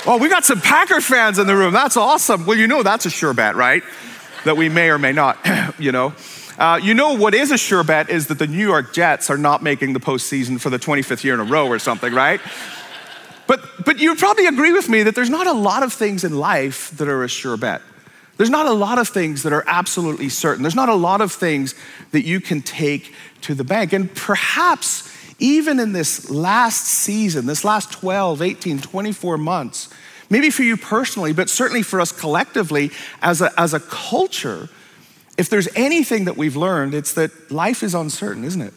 Oh, 0.05 0.17
we 0.19 0.29
got 0.29 0.45
some 0.45 0.59
Packer 0.59 1.01
fans 1.01 1.37
in 1.37 1.45
the 1.45 1.55
room. 1.55 1.73
That's 1.73 1.97
awesome. 1.97 2.45
Well, 2.45 2.57
you 2.57 2.67
know 2.67 2.83
that's 2.83 3.05
a 3.05 3.09
sure 3.09 3.33
bet, 3.33 3.55
right? 3.55 3.83
That 4.45 4.57
we 4.57 4.69
may 4.69 4.89
or 4.89 4.97
may 4.97 5.11
not, 5.11 5.37
you 5.79 5.91
know. 5.91 6.13
Uh, 6.57 6.79
you 6.81 6.93
know 6.93 7.15
what 7.15 7.33
is 7.33 7.51
a 7.51 7.57
sure 7.57 7.83
bet 7.83 8.09
is 8.09 8.27
that 8.27 8.39
the 8.39 8.47
New 8.47 8.65
York 8.65 8.93
Jets 8.93 9.29
are 9.29 9.37
not 9.37 9.61
making 9.61 9.93
the 9.93 9.99
postseason 9.99 10.59
for 10.59 10.69
the 10.69 10.79
25th 10.79 11.23
year 11.23 11.33
in 11.33 11.39
a 11.39 11.43
row 11.43 11.67
or 11.67 11.79
something, 11.79 12.13
right? 12.13 12.41
But, 13.47 13.61
but 13.85 13.99
you 13.99 14.15
probably 14.15 14.45
agree 14.45 14.73
with 14.73 14.89
me 14.89 15.03
that 15.03 15.15
there's 15.15 15.29
not 15.29 15.47
a 15.47 15.53
lot 15.53 15.83
of 15.83 15.93
things 15.93 16.23
in 16.23 16.37
life 16.37 16.91
that 16.97 17.07
are 17.07 17.23
a 17.23 17.29
sure 17.29 17.55
bet. 17.55 17.81
There's 18.37 18.49
not 18.49 18.65
a 18.65 18.73
lot 18.73 18.97
of 18.99 19.07
things 19.07 19.43
that 19.43 19.53
are 19.53 19.63
absolutely 19.67 20.29
certain. 20.29 20.63
There's 20.63 20.75
not 20.75 20.89
a 20.89 20.95
lot 20.95 21.21
of 21.21 21.31
things 21.31 21.75
that 22.11 22.25
you 22.25 22.41
can 22.41 22.61
take 22.61 23.13
to 23.41 23.53
the 23.53 23.63
bank. 23.63 23.93
And 23.93 24.13
perhaps 24.13 25.09
even 25.39 25.79
in 25.79 25.93
this 25.93 26.29
last 26.29 26.85
season, 26.85 27.45
this 27.45 27.63
last 27.63 27.91
12, 27.91 28.41
18, 28.41 28.79
24 28.79 29.37
months, 29.37 29.89
maybe 30.29 30.49
for 30.49 30.63
you 30.63 30.77
personally, 30.77 31.33
but 31.33 31.49
certainly 31.49 31.81
for 31.81 31.99
us 31.99 32.11
collectively 32.11 32.91
as 33.21 33.41
a, 33.41 33.51
as 33.59 33.73
a 33.73 33.79
culture, 33.79 34.69
if 35.37 35.49
there's 35.49 35.69
anything 35.75 36.25
that 36.25 36.37
we've 36.37 36.55
learned, 36.55 36.93
it's 36.93 37.13
that 37.13 37.51
life 37.51 37.81
is 37.81 37.95
uncertain, 37.95 38.43
isn't 38.43 38.61
it? 38.61 38.73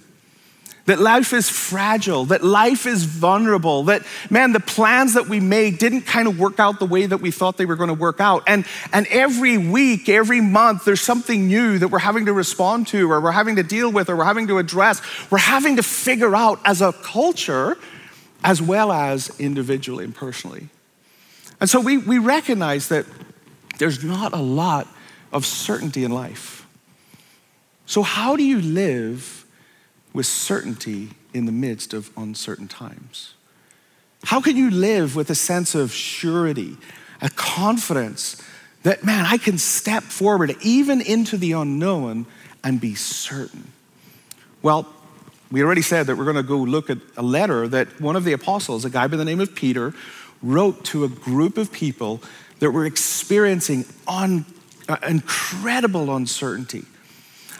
That 0.86 0.98
life 0.98 1.32
is 1.32 1.48
fragile, 1.48 2.24
that 2.26 2.42
life 2.42 2.86
is 2.86 3.04
vulnerable, 3.04 3.84
that, 3.84 4.02
man, 4.30 4.52
the 4.52 4.60
plans 4.60 5.14
that 5.14 5.28
we 5.28 5.38
made 5.38 5.78
didn't 5.78 6.02
kind 6.02 6.26
of 6.26 6.38
work 6.38 6.58
out 6.58 6.80
the 6.80 6.86
way 6.86 7.06
that 7.06 7.18
we 7.18 7.30
thought 7.30 7.56
they 7.56 7.66
were 7.66 7.76
going 7.76 7.88
to 7.88 7.94
work 7.94 8.20
out. 8.20 8.42
And, 8.46 8.66
and 8.92 9.06
every 9.08 9.58
week, 9.58 10.08
every 10.08 10.40
month, 10.40 10.84
there's 10.84 11.00
something 11.00 11.46
new 11.46 11.78
that 11.78 11.88
we're 11.88 12.00
having 12.00 12.26
to 12.26 12.32
respond 12.32 12.88
to, 12.88 13.10
or 13.10 13.20
we're 13.20 13.30
having 13.30 13.56
to 13.56 13.62
deal 13.62 13.92
with, 13.92 14.10
or 14.10 14.16
we're 14.16 14.24
having 14.24 14.48
to 14.48 14.58
address. 14.58 15.00
We're 15.30 15.38
having 15.38 15.76
to 15.76 15.82
figure 15.82 16.34
out 16.34 16.58
as 16.64 16.82
a 16.82 16.92
culture, 16.92 17.76
as 18.42 18.60
well 18.60 18.90
as 18.90 19.38
individually 19.38 20.04
and 20.04 20.14
personally. 20.14 20.68
And 21.60 21.70
so 21.70 21.80
we, 21.80 21.98
we 21.98 22.18
recognize 22.18 22.88
that 22.88 23.06
there's 23.78 24.02
not 24.02 24.32
a 24.32 24.42
lot 24.42 24.88
of 25.32 25.46
certainty 25.46 26.02
in 26.02 26.10
life. 26.10 26.66
So, 27.86 28.02
how 28.02 28.36
do 28.36 28.42
you 28.42 28.60
live 28.60 29.41
with 30.12 30.26
certainty 30.26 31.10
in 31.32 31.46
the 31.46 31.52
midst 31.52 31.94
of 31.94 32.10
uncertain 32.16 32.68
times? 32.68 33.34
How 34.24 34.40
can 34.40 34.56
you 34.56 34.70
live 34.70 35.16
with 35.16 35.30
a 35.30 35.34
sense 35.34 35.74
of 35.74 35.92
surety, 35.92 36.76
a 37.20 37.28
confidence 37.30 38.40
that, 38.82 39.04
man, 39.04 39.26
I 39.26 39.36
can 39.36 39.58
step 39.58 40.04
forward 40.04 40.54
even 40.62 41.00
into 41.00 41.36
the 41.36 41.52
unknown 41.52 42.26
and 42.62 42.80
be 42.80 42.94
certain? 42.94 43.72
Well, 44.62 44.86
we 45.50 45.62
already 45.62 45.82
said 45.82 46.06
that 46.06 46.16
we're 46.16 46.24
going 46.24 46.36
to 46.36 46.42
go 46.42 46.58
look 46.58 46.88
at 46.88 46.98
a 47.16 47.22
letter 47.22 47.68
that 47.68 48.00
one 48.00 48.16
of 48.16 48.24
the 48.24 48.32
apostles, 48.32 48.84
a 48.84 48.90
guy 48.90 49.06
by 49.06 49.16
the 49.16 49.24
name 49.24 49.40
of 49.40 49.54
Peter, 49.54 49.92
wrote 50.42 50.84
to 50.86 51.04
a 51.04 51.08
group 51.08 51.58
of 51.58 51.72
people 51.72 52.22
that 52.60 52.70
were 52.70 52.86
experiencing 52.86 53.84
un, 54.06 54.44
uh, 54.88 54.96
incredible 55.06 56.14
uncertainty. 56.14 56.84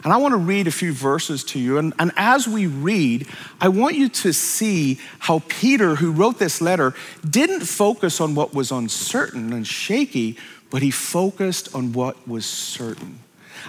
And 0.03 0.11
I 0.11 0.17
want 0.17 0.33
to 0.33 0.37
read 0.37 0.67
a 0.67 0.71
few 0.71 0.91
verses 0.91 1.43
to 1.45 1.59
you. 1.59 1.77
And, 1.77 1.93
and 1.97 2.11
as 2.17 2.47
we 2.47 2.67
read, 2.67 3.27
I 3.61 3.69
want 3.69 3.95
you 3.95 4.09
to 4.09 4.33
see 4.33 4.99
how 5.19 5.41
Peter, 5.47 5.95
who 5.95 6.11
wrote 6.11 6.39
this 6.39 6.61
letter, 6.61 6.93
didn't 7.27 7.61
focus 7.61 8.19
on 8.19 8.35
what 8.35 8.53
was 8.53 8.71
uncertain 8.71 9.53
and 9.53 9.65
shaky, 9.65 10.37
but 10.69 10.81
he 10.81 10.91
focused 10.91 11.73
on 11.73 11.93
what 11.93 12.27
was 12.27 12.45
certain. 12.45 13.19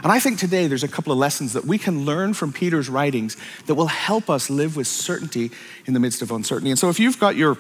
And 0.03 0.11
I 0.11 0.19
think 0.19 0.39
today 0.39 0.67
there's 0.67 0.83
a 0.83 0.89
couple 0.89 1.13
of 1.13 1.19
lessons 1.19 1.53
that 1.53 1.65
we 1.65 1.79
can 1.79 2.05
learn 2.05 2.35
from 2.35 2.53
Peter's 2.53 2.89
writings 2.89 3.37
that 3.67 3.75
will 3.77 3.87
help 3.87 4.29
us 4.29 4.51
live 4.51 4.77
with 4.77 4.89
certainty 4.89 5.53
in 5.87 5.95
the 5.95 6.01
midst 6.01 6.21
of 6.21 6.33
uncertainty. 6.33 6.71
And 6.71 6.79
so 6.79 6.89
if 6.89 6.99
you've 6.99 7.21
got 7.21 7.37
your 7.37 7.57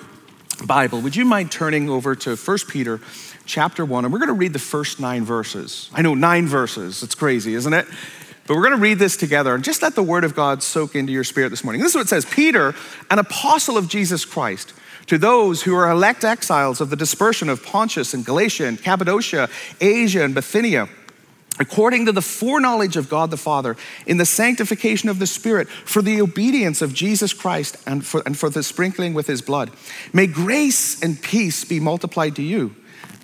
Bible, 0.64 1.00
would 1.00 1.14
you 1.14 1.24
mind 1.24 1.52
turning 1.52 1.88
over 1.88 2.14
to 2.16 2.34
1 2.34 2.58
Peter 2.68 3.00
chapter 3.44 3.84
1? 3.84 4.04
And 4.04 4.12
we're 4.12 4.18
going 4.18 4.28
to 4.28 4.34
read 4.34 4.52
the 4.52 4.58
first 4.58 4.98
nine 4.98 5.24
verses. 5.24 5.90
I 5.92 6.02
know, 6.02 6.14
nine 6.14 6.46
verses. 6.46 7.02
It's 7.02 7.14
crazy, 7.14 7.54
isn't 7.54 7.72
it? 7.72 7.86
But 8.46 8.56
we're 8.56 8.64
going 8.64 8.76
to 8.76 8.82
read 8.82 8.98
this 8.98 9.16
together 9.16 9.54
and 9.54 9.64
just 9.64 9.82
let 9.82 9.94
the 9.94 10.02
word 10.02 10.24
of 10.24 10.34
God 10.34 10.62
soak 10.62 10.94
into 10.94 11.12
your 11.12 11.24
spirit 11.24 11.48
this 11.48 11.64
morning. 11.64 11.80
This 11.80 11.90
is 11.90 11.96
what 11.96 12.02
it 12.02 12.08
says 12.08 12.24
Peter, 12.24 12.74
an 13.10 13.18
apostle 13.18 13.78
of 13.78 13.88
Jesus 13.88 14.24
Christ, 14.24 14.74
to 15.06 15.16
those 15.16 15.62
who 15.62 15.74
are 15.74 15.90
elect 15.90 16.24
exiles 16.24 16.80
of 16.80 16.90
the 16.90 16.96
dispersion 16.96 17.48
of 17.48 17.64
Pontus 17.64 18.12
and 18.12 18.24
Galatia 18.24 18.66
and 18.66 18.82
Cappadocia, 18.82 19.48
Asia 19.80 20.24
and 20.24 20.34
Bithynia 20.34 20.88
according 21.58 22.06
to 22.06 22.12
the 22.12 22.22
foreknowledge 22.22 22.96
of 22.96 23.08
God 23.08 23.30
the 23.30 23.36
Father, 23.36 23.76
in 24.06 24.16
the 24.16 24.26
sanctification 24.26 25.08
of 25.08 25.18
the 25.18 25.26
Spirit, 25.26 25.68
for 25.68 26.02
the 26.02 26.20
obedience 26.20 26.82
of 26.82 26.92
Jesus 26.92 27.32
Christ 27.32 27.76
and 27.86 28.04
for, 28.04 28.22
and 28.26 28.36
for 28.36 28.50
the 28.50 28.62
sprinkling 28.62 29.14
with 29.14 29.26
his 29.26 29.42
blood. 29.42 29.70
May 30.12 30.26
grace 30.26 31.00
and 31.02 31.20
peace 31.20 31.64
be 31.64 31.80
multiplied 31.80 32.36
to 32.36 32.42
you. 32.42 32.74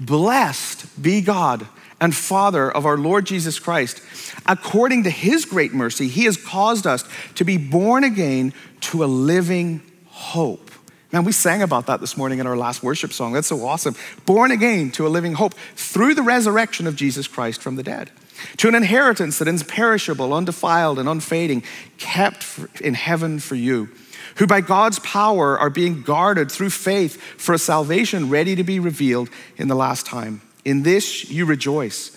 Blessed 0.00 1.02
be 1.02 1.20
God 1.20 1.66
and 2.00 2.14
Father 2.14 2.70
of 2.70 2.86
our 2.86 2.96
Lord 2.96 3.26
Jesus 3.26 3.58
Christ. 3.58 4.00
According 4.46 5.04
to 5.04 5.10
his 5.10 5.44
great 5.44 5.72
mercy, 5.72 6.08
he 6.08 6.24
has 6.24 6.36
caused 6.36 6.86
us 6.86 7.04
to 7.36 7.44
be 7.44 7.56
born 7.56 8.04
again 8.04 8.52
to 8.80 9.04
a 9.04 9.06
living 9.06 9.82
hope. 10.06 10.70
Man, 11.12 11.24
we 11.24 11.32
sang 11.32 11.62
about 11.62 11.86
that 11.86 12.00
this 12.00 12.16
morning 12.16 12.38
in 12.38 12.46
our 12.46 12.56
last 12.56 12.82
worship 12.82 13.12
song. 13.12 13.32
That's 13.32 13.48
so 13.48 13.66
awesome. 13.66 13.96
Born 14.26 14.52
again 14.52 14.92
to 14.92 15.06
a 15.06 15.08
living 15.08 15.34
hope 15.34 15.54
through 15.74 16.14
the 16.14 16.22
resurrection 16.22 16.86
of 16.86 16.94
Jesus 16.94 17.26
Christ 17.26 17.60
from 17.60 17.76
the 17.76 17.82
dead 17.82 18.10
to 18.58 18.68
an 18.68 18.74
inheritance 18.74 19.38
that 19.38 19.48
is 19.48 19.62
perishable, 19.62 20.32
undefiled, 20.32 20.98
and 20.98 21.08
unfading, 21.08 21.62
kept 21.98 22.46
in 22.80 22.94
heaven 22.94 23.38
for 23.38 23.54
you, 23.54 23.88
who 24.36 24.46
by 24.46 24.60
God's 24.60 24.98
power 25.00 25.58
are 25.58 25.70
being 25.70 26.02
guarded 26.02 26.50
through 26.50 26.70
faith 26.70 27.20
for 27.20 27.54
a 27.54 27.58
salvation 27.58 28.30
ready 28.30 28.54
to 28.56 28.64
be 28.64 28.80
revealed 28.80 29.28
in 29.56 29.68
the 29.68 29.74
last 29.74 30.06
time. 30.06 30.40
In 30.64 30.82
this 30.82 31.30
you 31.30 31.46
rejoice. 31.46 32.16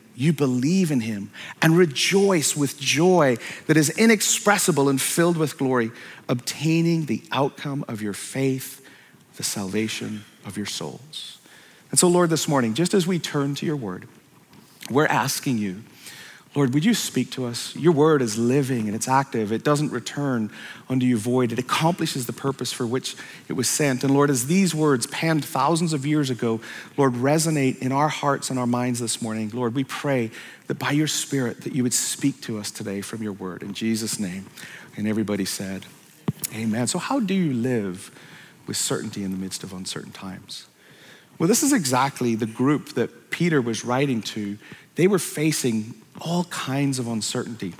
you 0.21 0.31
believe 0.33 0.91
in 0.91 1.01
him 1.01 1.31
and 1.61 1.77
rejoice 1.77 2.55
with 2.55 2.79
joy 2.79 3.37
that 3.67 3.77
is 3.77 3.89
inexpressible 3.89 4.87
and 4.87 5.01
filled 5.01 5.37
with 5.37 5.57
glory, 5.57 5.91
obtaining 6.29 7.05
the 7.05 7.23
outcome 7.31 7.83
of 7.87 8.01
your 8.01 8.13
faith, 8.13 8.85
the 9.37 9.43
salvation 9.43 10.23
of 10.45 10.57
your 10.57 10.65
souls. 10.65 11.39
And 11.89 11.99
so, 11.99 12.07
Lord, 12.07 12.29
this 12.29 12.47
morning, 12.47 12.73
just 12.73 12.93
as 12.93 13.05
we 13.05 13.19
turn 13.19 13.55
to 13.55 13.65
your 13.65 13.75
word, 13.75 14.07
we're 14.89 15.07
asking 15.07 15.57
you 15.57 15.83
Lord, 16.53 16.73
would 16.73 16.83
you 16.83 16.93
speak 16.93 17.31
to 17.31 17.45
us? 17.45 17.73
Your 17.77 17.93
word 17.93 18.21
is 18.21 18.37
living 18.37 18.87
and 18.87 18.95
it's 18.95 19.07
active. 19.07 19.53
It 19.53 19.63
doesn't 19.63 19.91
return 19.91 20.51
unto 20.89 21.05
you 21.05 21.17
void. 21.17 21.53
It 21.53 21.59
accomplishes 21.59 22.25
the 22.25 22.33
purpose 22.33 22.73
for 22.73 22.85
which 22.85 23.15
it 23.47 23.53
was 23.53 23.69
sent. 23.69 24.03
And 24.03 24.13
Lord, 24.13 24.29
as 24.29 24.47
these 24.47 24.75
words 24.75 25.07
penned 25.07 25.45
thousands 25.45 25.93
of 25.93 26.05
years 26.05 26.29
ago, 26.29 26.59
Lord, 26.97 27.13
resonate 27.13 27.79
in 27.79 27.93
our 27.93 28.09
hearts 28.09 28.49
and 28.49 28.59
our 28.59 28.67
minds 28.67 28.99
this 28.99 29.21
morning, 29.21 29.49
Lord, 29.53 29.75
we 29.75 29.85
pray 29.85 30.29
that 30.67 30.77
by 30.77 30.91
your 30.91 31.07
spirit 31.07 31.61
that 31.61 31.73
you 31.73 31.83
would 31.83 31.93
speak 31.93 32.41
to 32.41 32.57
us 32.57 32.69
today 32.69 32.99
from 32.99 33.23
your 33.23 33.33
word. 33.33 33.63
In 33.63 33.73
Jesus' 33.73 34.19
name. 34.19 34.45
And 34.97 35.07
everybody 35.07 35.45
said, 35.45 35.85
Amen. 36.53 36.87
So 36.87 36.99
how 36.99 37.21
do 37.21 37.33
you 37.33 37.53
live 37.53 38.11
with 38.67 38.75
certainty 38.75 39.23
in 39.23 39.31
the 39.31 39.37
midst 39.37 39.63
of 39.63 39.71
uncertain 39.71 40.11
times? 40.11 40.67
Well, 41.39 41.47
this 41.47 41.63
is 41.63 41.71
exactly 41.71 42.35
the 42.35 42.45
group 42.45 42.89
that 42.95 43.31
Peter 43.31 43.61
was 43.61 43.85
writing 43.85 44.21
to. 44.21 44.57
They 44.95 45.07
were 45.07 45.17
facing 45.17 45.93
all 46.21 46.45
kinds 46.45 46.99
of 46.99 47.07
uncertainty. 47.07 47.73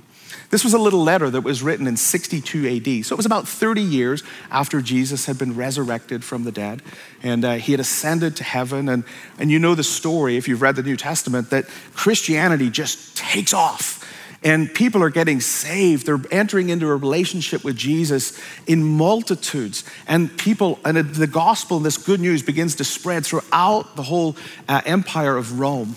This 0.50 0.64
was 0.64 0.74
a 0.74 0.78
little 0.78 1.04
letter 1.04 1.30
that 1.30 1.42
was 1.42 1.64
written 1.64 1.88
in 1.88 1.96
62 1.96 2.68
AD. 2.68 3.06
So 3.06 3.14
it 3.14 3.18
was 3.18 3.26
about 3.26 3.48
30 3.48 3.82
years 3.82 4.24
after 4.50 4.82
Jesus 4.82 5.26
had 5.26 5.38
been 5.38 5.56
resurrected 5.56 6.24
from 6.24 6.44
the 6.44 6.52
dead 6.52 6.82
and 7.24 7.46
uh, 7.46 7.54
he 7.54 7.72
had 7.72 7.80
ascended 7.80 8.36
to 8.38 8.44
heaven. 8.44 8.90
And, 8.90 9.04
and 9.40 9.50
you 9.50 9.60
know 9.60 9.76
the 9.76 9.84
story, 9.84 10.36
if 10.36 10.48
you've 10.48 10.62
read 10.62 10.76
the 10.76 10.84
New 10.84 10.98
Testament, 10.98 11.50
that 11.52 11.68
Christianity 11.94 12.70
just 12.70 13.16
takes 13.16 13.54
off 13.54 14.02
and 14.44 14.74
people 14.74 15.04
are 15.04 15.10
getting 15.10 15.40
saved. 15.40 16.06
They're 16.06 16.20
entering 16.32 16.70
into 16.70 16.88
a 16.88 16.96
relationship 16.96 17.64
with 17.64 17.78
Jesus 17.78 18.40
in 18.66 18.84
multitudes. 18.84 19.84
And 20.08 20.36
people, 20.38 20.80
and 20.84 20.98
the 20.98 21.28
gospel, 21.28 21.80
this 21.80 21.98
good 21.98 22.20
news 22.20 22.42
begins 22.42 22.76
to 22.76 22.84
spread 22.84 23.26
throughout 23.26 23.96
the 23.96 24.04
whole 24.04 24.36
uh, 24.68 24.82
empire 24.86 25.38
of 25.38 25.60
Rome. 25.60 25.96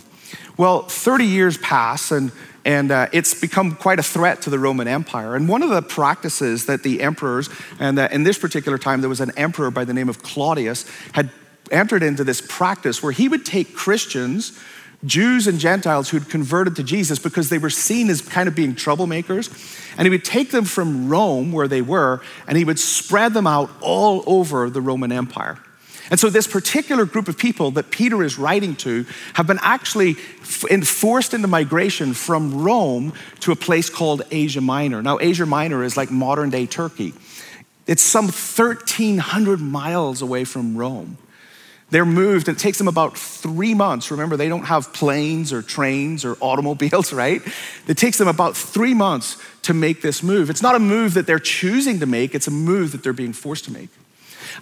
Well, 0.56 0.82
30 0.82 1.24
years 1.24 1.58
pass, 1.58 2.10
and, 2.10 2.30
and 2.64 2.90
uh, 2.90 3.08
it's 3.12 3.38
become 3.38 3.74
quite 3.76 3.98
a 3.98 4.02
threat 4.02 4.42
to 4.42 4.50
the 4.50 4.58
Roman 4.58 4.88
Empire. 4.88 5.34
And 5.34 5.48
one 5.48 5.62
of 5.62 5.70
the 5.70 5.82
practices 5.82 6.66
that 6.66 6.82
the 6.82 7.02
emperors, 7.02 7.50
and 7.78 7.98
uh, 7.98 8.08
in 8.12 8.22
this 8.22 8.38
particular 8.38 8.78
time, 8.78 9.00
there 9.00 9.10
was 9.10 9.20
an 9.20 9.32
emperor 9.36 9.70
by 9.70 9.84
the 9.84 9.94
name 9.94 10.08
of 10.08 10.22
Claudius, 10.22 10.88
had 11.12 11.30
entered 11.70 12.02
into 12.02 12.24
this 12.24 12.40
practice 12.40 13.02
where 13.02 13.12
he 13.12 13.28
would 13.28 13.44
take 13.44 13.74
Christians, 13.74 14.58
Jews 15.04 15.46
and 15.46 15.58
Gentiles 15.58 16.08
who'd 16.08 16.30
converted 16.30 16.76
to 16.76 16.82
Jesus 16.82 17.18
because 17.18 17.50
they 17.50 17.58
were 17.58 17.70
seen 17.70 18.08
as 18.08 18.20
kind 18.22 18.48
of 18.48 18.54
being 18.54 18.74
troublemakers, 18.74 19.50
and 19.98 20.06
he 20.06 20.10
would 20.10 20.24
take 20.24 20.50
them 20.50 20.64
from 20.64 21.08
Rome, 21.08 21.52
where 21.52 21.68
they 21.68 21.82
were, 21.82 22.22
and 22.46 22.56
he 22.56 22.64
would 22.64 22.78
spread 22.78 23.34
them 23.34 23.46
out 23.46 23.70
all 23.80 24.22
over 24.26 24.70
the 24.70 24.80
Roman 24.80 25.12
Empire. 25.12 25.58
And 26.10 26.20
so, 26.20 26.28
this 26.28 26.46
particular 26.46 27.06
group 27.06 27.28
of 27.28 27.38
people 27.38 27.70
that 27.72 27.90
Peter 27.90 28.22
is 28.22 28.38
writing 28.38 28.76
to 28.76 29.06
have 29.34 29.46
been 29.46 29.58
actually 29.62 30.14
forced 30.14 31.32
into 31.32 31.48
migration 31.48 32.12
from 32.12 32.62
Rome 32.62 33.14
to 33.40 33.52
a 33.52 33.56
place 33.56 33.88
called 33.88 34.22
Asia 34.30 34.60
Minor. 34.60 35.02
Now, 35.02 35.18
Asia 35.18 35.46
Minor 35.46 35.82
is 35.82 35.96
like 35.96 36.10
modern 36.10 36.50
day 36.50 36.66
Turkey, 36.66 37.14
it's 37.86 38.02
some 38.02 38.26
1,300 38.26 39.60
miles 39.60 40.22
away 40.22 40.44
from 40.44 40.76
Rome. 40.76 41.18
They're 41.90 42.06
moved, 42.06 42.48
and 42.48 42.56
it 42.56 42.60
takes 42.60 42.78
them 42.78 42.88
about 42.88 43.16
three 43.16 43.74
months. 43.74 44.10
Remember, 44.10 44.36
they 44.36 44.48
don't 44.48 44.64
have 44.64 44.92
planes 44.92 45.52
or 45.52 45.62
trains 45.62 46.24
or 46.24 46.36
automobiles, 46.40 47.12
right? 47.12 47.42
It 47.86 47.96
takes 47.96 48.18
them 48.18 48.28
about 48.28 48.56
three 48.56 48.94
months 48.94 49.36
to 49.62 49.74
make 49.74 50.02
this 50.02 50.22
move. 50.22 50.50
It's 50.50 50.62
not 50.62 50.74
a 50.74 50.78
move 50.80 51.14
that 51.14 51.26
they're 51.26 51.38
choosing 51.38 52.00
to 52.00 52.06
make, 52.06 52.34
it's 52.34 52.48
a 52.48 52.50
move 52.50 52.92
that 52.92 53.02
they're 53.02 53.12
being 53.12 53.32
forced 53.32 53.66
to 53.66 53.72
make. 53.72 53.90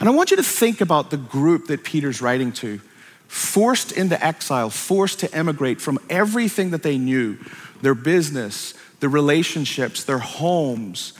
And 0.00 0.08
I 0.08 0.12
want 0.12 0.30
you 0.30 0.36
to 0.36 0.42
think 0.42 0.80
about 0.80 1.10
the 1.10 1.16
group 1.16 1.66
that 1.66 1.84
Peter's 1.84 2.22
writing 2.22 2.52
to, 2.52 2.80
forced 3.28 3.92
into 3.92 4.22
exile, 4.24 4.70
forced 4.70 5.20
to 5.20 5.34
emigrate 5.34 5.80
from 5.80 5.98
everything 6.10 6.70
that 6.70 6.82
they 6.82 6.98
knew 6.98 7.38
their 7.80 7.94
business, 7.94 8.74
their 9.00 9.08
relationships, 9.08 10.04
their 10.04 10.18
homes, 10.18 11.12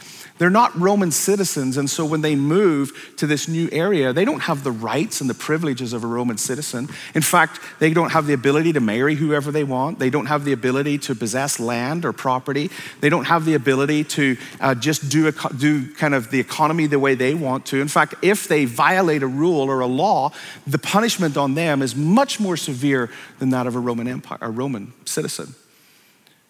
they're 0.43 0.51
not 0.51 0.75
Roman 0.77 1.13
citizens. 1.13 1.77
And 1.77 1.89
so 1.89 2.05
when 2.05 2.21
they 2.21 2.35
move 2.35 3.15
to 3.19 3.29
this 3.29 3.47
new 3.47 3.69
area, 3.71 4.13
they 4.13 4.25
don't 4.25 4.41
have 4.41 4.65
the 4.65 4.73
rights 4.73 5.21
and 5.21 5.31
the 5.31 5.35
privileges 5.35 5.93
of 5.93 6.03
a 6.03 6.07
Roman 6.09 6.37
citizen. 6.37 6.89
In 7.15 7.23
fact, 7.23 7.61
they 7.79 7.93
don't 7.93 8.11
have 8.11 8.27
the 8.27 8.33
ability 8.33 8.73
to 8.73 8.81
marry 8.81 9.15
whoever 9.15 9.53
they 9.53 9.63
want. 9.63 10.01
They 10.01 10.11
don't 10.11 10.27
have 10.27 10.45
the 10.45 10.51
ability 10.51 10.99
to 10.99 11.15
possess 11.15 11.61
land 11.61 12.05
or 12.05 12.13
property. 12.13 12.73
They 13.01 13.09
don't 13.09 13.27
have 13.27 13.45
the 13.45 13.55
ability 13.55 14.03
to 14.03 14.37
uh, 14.61 14.75
just 14.75 15.09
do, 15.09 15.29
a, 15.29 15.55
do 15.55 15.95
kind 15.95 16.13
of 16.13 16.33
the 16.33 16.41
economy 16.41 16.89
the 16.89 16.99
way 16.99 17.15
they 17.15 17.35
want 17.35 17.65
to. 17.67 17.81
In 17.81 17.87
fact, 17.87 18.17
if 18.21 18.49
they 18.49 18.65
violate 18.65 19.23
a 19.23 19.29
rule 19.29 19.71
or 19.71 19.79
a 19.79 19.87
law, 19.87 20.33
the 20.67 20.79
punishment 20.79 21.37
on 21.37 21.55
them 21.55 21.83
is 21.83 21.95
much 21.95 22.41
more 22.41 22.57
severe 22.57 23.11
than 23.39 23.51
that 23.51 23.69
of 23.69 23.77
a 23.77 23.79
Roman 23.79 24.09
empire, 24.09 24.39
a 24.41 24.51
Roman 24.51 24.93
citizen. 25.05 25.55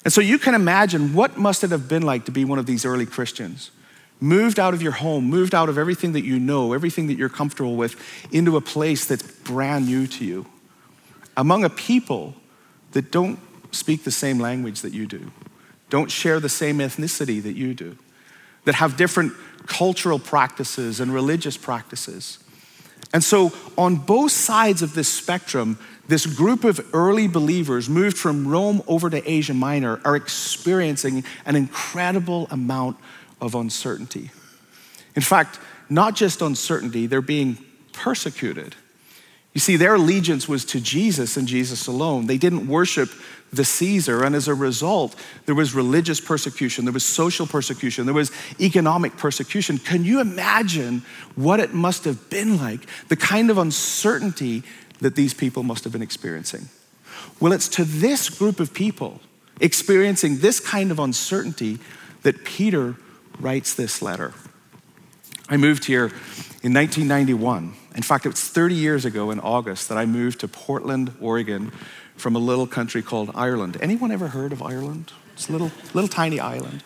And 0.03 0.15
so 0.15 0.23
you 0.23 0.39
can 0.39 0.55
imagine 0.55 1.13
what 1.13 1.37
must 1.37 1.63
it 1.63 1.73
have 1.73 1.91
been 1.91 2.05
like 2.05 2.25
to 2.25 2.31
be 2.31 2.47
one 2.47 2.59
of 2.59 2.65
these 2.65 2.87
early 2.87 3.05
Christians. 3.05 3.71
Moved 4.23 4.61
out 4.61 4.73
of 4.73 4.81
your 4.81 4.93
home, 4.93 5.29
moved 5.29 5.53
out 5.53 5.69
of 5.69 5.77
everything 5.77 6.13
that 6.13 6.25
you 6.25 6.39
know, 6.39 6.75
everything 6.75 7.09
that 7.09 7.19
you're 7.19 7.29
comfortable 7.29 7.75
with, 7.75 7.97
into 8.31 8.57
a 8.57 8.61
place 8.61 9.05
that's 9.05 9.25
brand 9.41 9.87
new 9.87 10.07
to 10.07 10.25
you. 10.25 10.47
Among 11.37 11.65
a 11.65 11.69
people 11.69 12.37
that 12.93 13.11
don't 13.11 13.41
speak 13.73 14.05
the 14.05 14.13
same 14.13 14.39
language 14.39 14.83
that 14.83 14.93
you 14.93 15.07
do, 15.07 15.33
don't 15.91 16.09
share 16.09 16.39
the 16.39 16.49
same 16.49 16.79
ethnicity 16.79 17.43
that 17.43 17.57
you 17.57 17.75
do, 17.75 17.99
that 18.65 18.77
have 18.77 18.97
different 18.97 19.33
cultural 19.67 20.21
practices 20.21 21.01
and 21.01 21.13
religious 21.13 21.57
practices. 21.57 22.39
And 23.13 23.25
so, 23.25 23.53
on 23.77 23.97
both 23.97 24.31
sides 24.31 24.83
of 24.83 24.95
this 24.95 25.09
spectrum, 25.09 25.81
this 26.07 26.27
group 26.27 26.63
of 26.63 26.81
early 26.95 27.27
believers 27.27 27.89
moved 27.89 28.17
from 28.17 28.47
Rome 28.47 28.83
over 28.87 29.11
to 29.11 29.29
Asia 29.29 29.53
Minor 29.53 30.01
are 30.05 30.15
experiencing 30.15 31.25
an 31.45 31.57
incredible 31.57 32.47
amount 32.53 32.99
of 33.43 33.55
uncertainty. 33.55 34.31
In 35.15 35.21
fact, 35.21 35.59
not 35.91 36.17
just 36.17 36.41
uncertainty, 36.41 37.07
they're 37.07 37.21
being 37.21 37.59
persecuted. 37.93 38.75
You 39.53 39.61
see, 39.61 39.77
their 39.77 39.97
allegiance 39.97 40.49
was 40.49 40.65
to 40.67 40.81
Jesus 40.81 41.37
and 41.37 41.47
Jesus 41.47 41.87
alone. 41.87 42.27
They 42.27 42.39
didn't 42.39 42.67
worship 42.67 43.11
the 43.53 43.67
Caesar, 43.67 44.25
and 44.25 44.35
as 44.35 44.49
a 44.49 44.55
result, 44.55 45.15
there 45.45 45.55
was 45.55 45.75
religious 45.75 46.21
persecution, 46.21 46.87
there 46.87 46.93
was 46.93 47.05
social 47.05 47.47
persecution, 47.47 48.07
there 48.07 48.15
was 48.15 48.33
economic 48.59 49.19
persecution. 49.19 49.77
Can 49.77 50.07
you 50.07 50.23
imagine 50.23 51.03
what 51.35 51.61
it 51.61 51.75
must 51.75 52.07
have 52.07 52.31
been 52.31 52.57
like? 52.57 52.87
The 53.09 53.17
kind 53.17 53.51
of 53.51 53.59
uncertainty 53.59 54.63
that 55.01 55.17
these 55.17 55.35
people 55.35 55.65
must 55.65 55.85
have 55.85 55.93
been 55.93 56.01
experiencing. 56.01 56.71
Well, 57.41 57.53
it's 57.53 57.69
to 57.71 57.85
this 57.85 58.31
group 58.31 58.59
of 58.59 58.73
people 58.73 59.21
experiencing 59.61 60.39
this 60.39 60.59
kind 60.59 60.91
of 60.91 60.99
uncertainty 60.99 61.79
that 62.23 62.45
Peter 62.45 62.97
writes 63.41 63.75
this 63.75 64.03
letter. 64.03 64.33
I 65.49 65.57
moved 65.57 65.85
here 65.85 66.07
in 66.63 66.73
1991. 66.73 67.75
In 67.95 68.03
fact, 68.03 68.25
it 68.25 68.31
was 68.31 68.41
30 68.41 68.75
years 68.75 69.05
ago 69.05 69.31
in 69.31 69.41
August 69.41 69.89
that 69.89 69.99
I 69.99 70.07
moved 70.07 70.41
to 70.41 70.49
Portland, 70.49 71.13
Oregon 71.21 71.73
from 72.17 72.37
a 72.37 72.39
little 72.39 72.67
country 72.67 73.03
called 73.03 73.31
Ireland. 73.35 73.77
Anyone 73.81 74.13
ever 74.13 74.29
heard 74.29 74.53
of 74.53 74.63
Ireland? 74.63 75.13
It's 75.35 75.49
a 75.49 75.53
little, 75.53 75.71
little 75.93 76.09
tiny 76.09 76.41
island. 76.41 76.83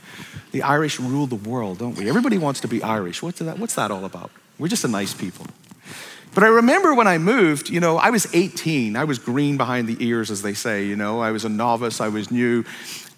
The 0.53 0.63
Irish 0.63 0.99
rule 0.99 1.27
the 1.27 1.37
world, 1.37 1.79
don't 1.79 1.97
we? 1.97 2.09
Everybody 2.09 2.39
wants 2.39 2.61
to 2.61 2.69
be 2.69 2.83
Irish. 2.83 3.23
What's 3.23 3.41
that, 3.41 3.59
what's 3.59 3.75
that 3.75 3.91
all 3.91 4.05
about? 4.05 4.31
We're 4.59 4.69
just 4.69 4.85
a 4.85 4.89
nice 4.89 5.13
people. 5.13 5.47
But 6.35 6.45
I 6.45 6.49
remember 6.49 6.95
when 6.95 7.07
I 7.07 7.19
moved, 7.19 7.71
you 7.71 7.81
know, 7.81 7.97
I 7.97 8.11
was 8.11 8.27
18. 8.35 8.97
I 8.97 9.05
was 9.05 9.19
green 9.19 9.57
behind 9.57 9.89
the 9.89 9.97
ears, 10.05 10.31
as 10.31 10.43
they 10.43 10.55
say, 10.55 10.85
you 10.87 10.97
know. 10.97 11.21
I 11.21 11.31
was 11.31 11.45
a 11.45 11.49
novice, 11.49 12.01
I 12.01 12.09
was 12.09 12.31
new. 12.31 12.65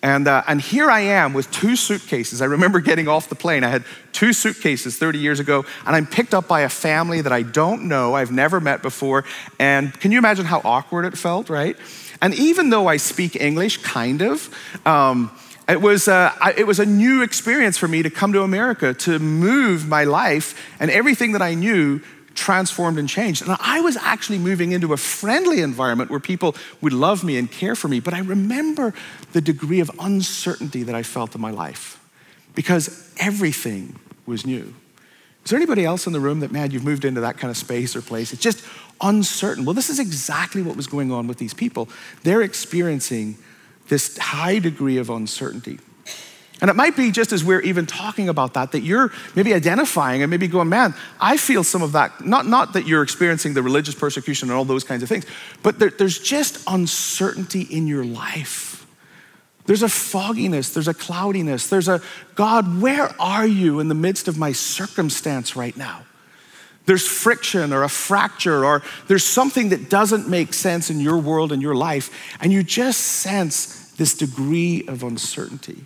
And, 0.00 0.28
uh, 0.28 0.44
and 0.46 0.60
here 0.60 0.90
I 0.90 1.00
am 1.00 1.32
with 1.32 1.50
two 1.50 1.74
suitcases. 1.74 2.40
I 2.40 2.44
remember 2.44 2.78
getting 2.80 3.08
off 3.08 3.28
the 3.28 3.34
plane. 3.34 3.64
I 3.64 3.68
had 3.68 3.84
two 4.12 4.32
suitcases 4.32 4.96
30 4.96 5.18
years 5.18 5.40
ago, 5.40 5.64
and 5.84 5.96
I'm 5.96 6.06
picked 6.06 6.34
up 6.34 6.46
by 6.46 6.60
a 6.60 6.68
family 6.68 7.20
that 7.20 7.32
I 7.32 7.42
don't 7.42 7.88
know, 7.88 8.14
I've 8.14 8.30
never 8.30 8.60
met 8.60 8.80
before. 8.80 9.24
And 9.58 9.92
can 9.98 10.12
you 10.12 10.18
imagine 10.18 10.46
how 10.46 10.60
awkward 10.64 11.04
it 11.04 11.18
felt, 11.18 11.50
right? 11.50 11.76
And 12.22 12.32
even 12.34 12.70
though 12.70 12.86
I 12.86 12.96
speak 12.96 13.40
English, 13.40 13.78
kind 13.78 14.22
of, 14.22 14.54
um, 14.86 15.32
it 15.68 15.80
was, 15.80 16.06
uh, 16.08 16.32
it 16.56 16.66
was 16.66 16.78
a 16.78 16.86
new 16.86 17.22
experience 17.22 17.76
for 17.76 17.88
me 17.88 18.02
to 18.02 18.10
come 18.10 18.32
to 18.32 18.42
America, 18.42 18.94
to 18.94 19.18
move 19.18 19.86
my 19.86 20.04
life 20.04 20.54
and 20.80 20.90
everything 20.90 21.32
that 21.32 21.42
I 21.42 21.54
knew 21.54 22.00
transformed 22.38 22.98
and 22.98 23.08
changed. 23.08 23.42
And 23.42 23.56
I 23.60 23.80
was 23.80 23.96
actually 23.96 24.38
moving 24.38 24.72
into 24.72 24.92
a 24.92 24.96
friendly 24.96 25.60
environment 25.60 26.10
where 26.10 26.20
people 26.20 26.54
would 26.80 26.92
love 26.92 27.24
me 27.24 27.36
and 27.36 27.50
care 27.50 27.74
for 27.74 27.88
me. 27.88 28.00
But 28.00 28.14
I 28.14 28.20
remember 28.20 28.94
the 29.32 29.40
degree 29.40 29.80
of 29.80 29.90
uncertainty 29.98 30.84
that 30.84 30.94
I 30.94 31.02
felt 31.02 31.34
in 31.34 31.40
my 31.40 31.50
life 31.50 32.00
because 32.54 33.12
everything 33.18 33.98
was 34.26 34.46
new. 34.46 34.74
Is 35.44 35.50
there 35.50 35.56
anybody 35.56 35.84
else 35.84 36.06
in 36.06 36.12
the 36.12 36.20
room 36.20 36.40
that, 36.40 36.52
man, 36.52 36.70
you've 36.70 36.84
moved 36.84 37.04
into 37.04 37.22
that 37.22 37.38
kind 37.38 37.50
of 37.50 37.56
space 37.56 37.96
or 37.96 38.02
place? 38.02 38.32
It's 38.32 38.42
just 38.42 38.64
uncertain. 39.00 39.64
Well, 39.64 39.74
this 39.74 39.90
is 39.90 39.98
exactly 39.98 40.62
what 40.62 40.76
was 40.76 40.86
going 40.86 41.10
on 41.10 41.26
with 41.26 41.38
these 41.38 41.54
people. 41.54 41.88
They're 42.22 42.42
experiencing 42.42 43.38
this 43.88 44.18
high 44.18 44.58
degree 44.58 44.98
of 44.98 45.08
uncertainty. 45.08 45.78
And 46.60 46.70
it 46.70 46.74
might 46.74 46.96
be 46.96 47.10
just 47.10 47.32
as 47.32 47.44
we're 47.44 47.60
even 47.60 47.86
talking 47.86 48.28
about 48.28 48.54
that, 48.54 48.72
that 48.72 48.80
you're 48.80 49.12
maybe 49.36 49.54
identifying 49.54 50.22
and 50.22 50.30
maybe 50.30 50.48
going, 50.48 50.68
man, 50.68 50.94
I 51.20 51.36
feel 51.36 51.62
some 51.62 51.82
of 51.82 51.92
that. 51.92 52.24
Not, 52.24 52.46
not 52.46 52.72
that 52.72 52.86
you're 52.86 53.02
experiencing 53.02 53.54
the 53.54 53.62
religious 53.62 53.94
persecution 53.94 54.48
and 54.50 54.58
all 54.58 54.64
those 54.64 54.84
kinds 54.84 55.02
of 55.02 55.08
things, 55.08 55.24
but 55.62 55.78
there, 55.78 55.90
there's 55.90 56.18
just 56.18 56.64
uncertainty 56.66 57.62
in 57.62 57.86
your 57.86 58.04
life. 58.04 58.86
There's 59.66 59.82
a 59.82 59.88
fogginess, 59.88 60.72
there's 60.72 60.88
a 60.88 60.94
cloudiness, 60.94 61.68
there's 61.68 61.88
a 61.88 62.00
God, 62.34 62.80
where 62.80 63.14
are 63.20 63.46
you 63.46 63.80
in 63.80 63.88
the 63.88 63.94
midst 63.94 64.26
of 64.26 64.38
my 64.38 64.52
circumstance 64.52 65.54
right 65.56 65.76
now? 65.76 66.04
There's 66.86 67.06
friction 67.06 67.74
or 67.74 67.82
a 67.82 67.88
fracture, 67.90 68.64
or 68.64 68.82
there's 69.08 69.24
something 69.24 69.68
that 69.68 69.90
doesn't 69.90 70.26
make 70.26 70.54
sense 70.54 70.88
in 70.88 71.00
your 71.00 71.18
world 71.18 71.52
and 71.52 71.60
your 71.60 71.74
life, 71.74 72.10
and 72.40 72.50
you 72.50 72.62
just 72.62 72.98
sense 73.00 73.90
this 73.98 74.14
degree 74.14 74.86
of 74.88 75.02
uncertainty. 75.02 75.84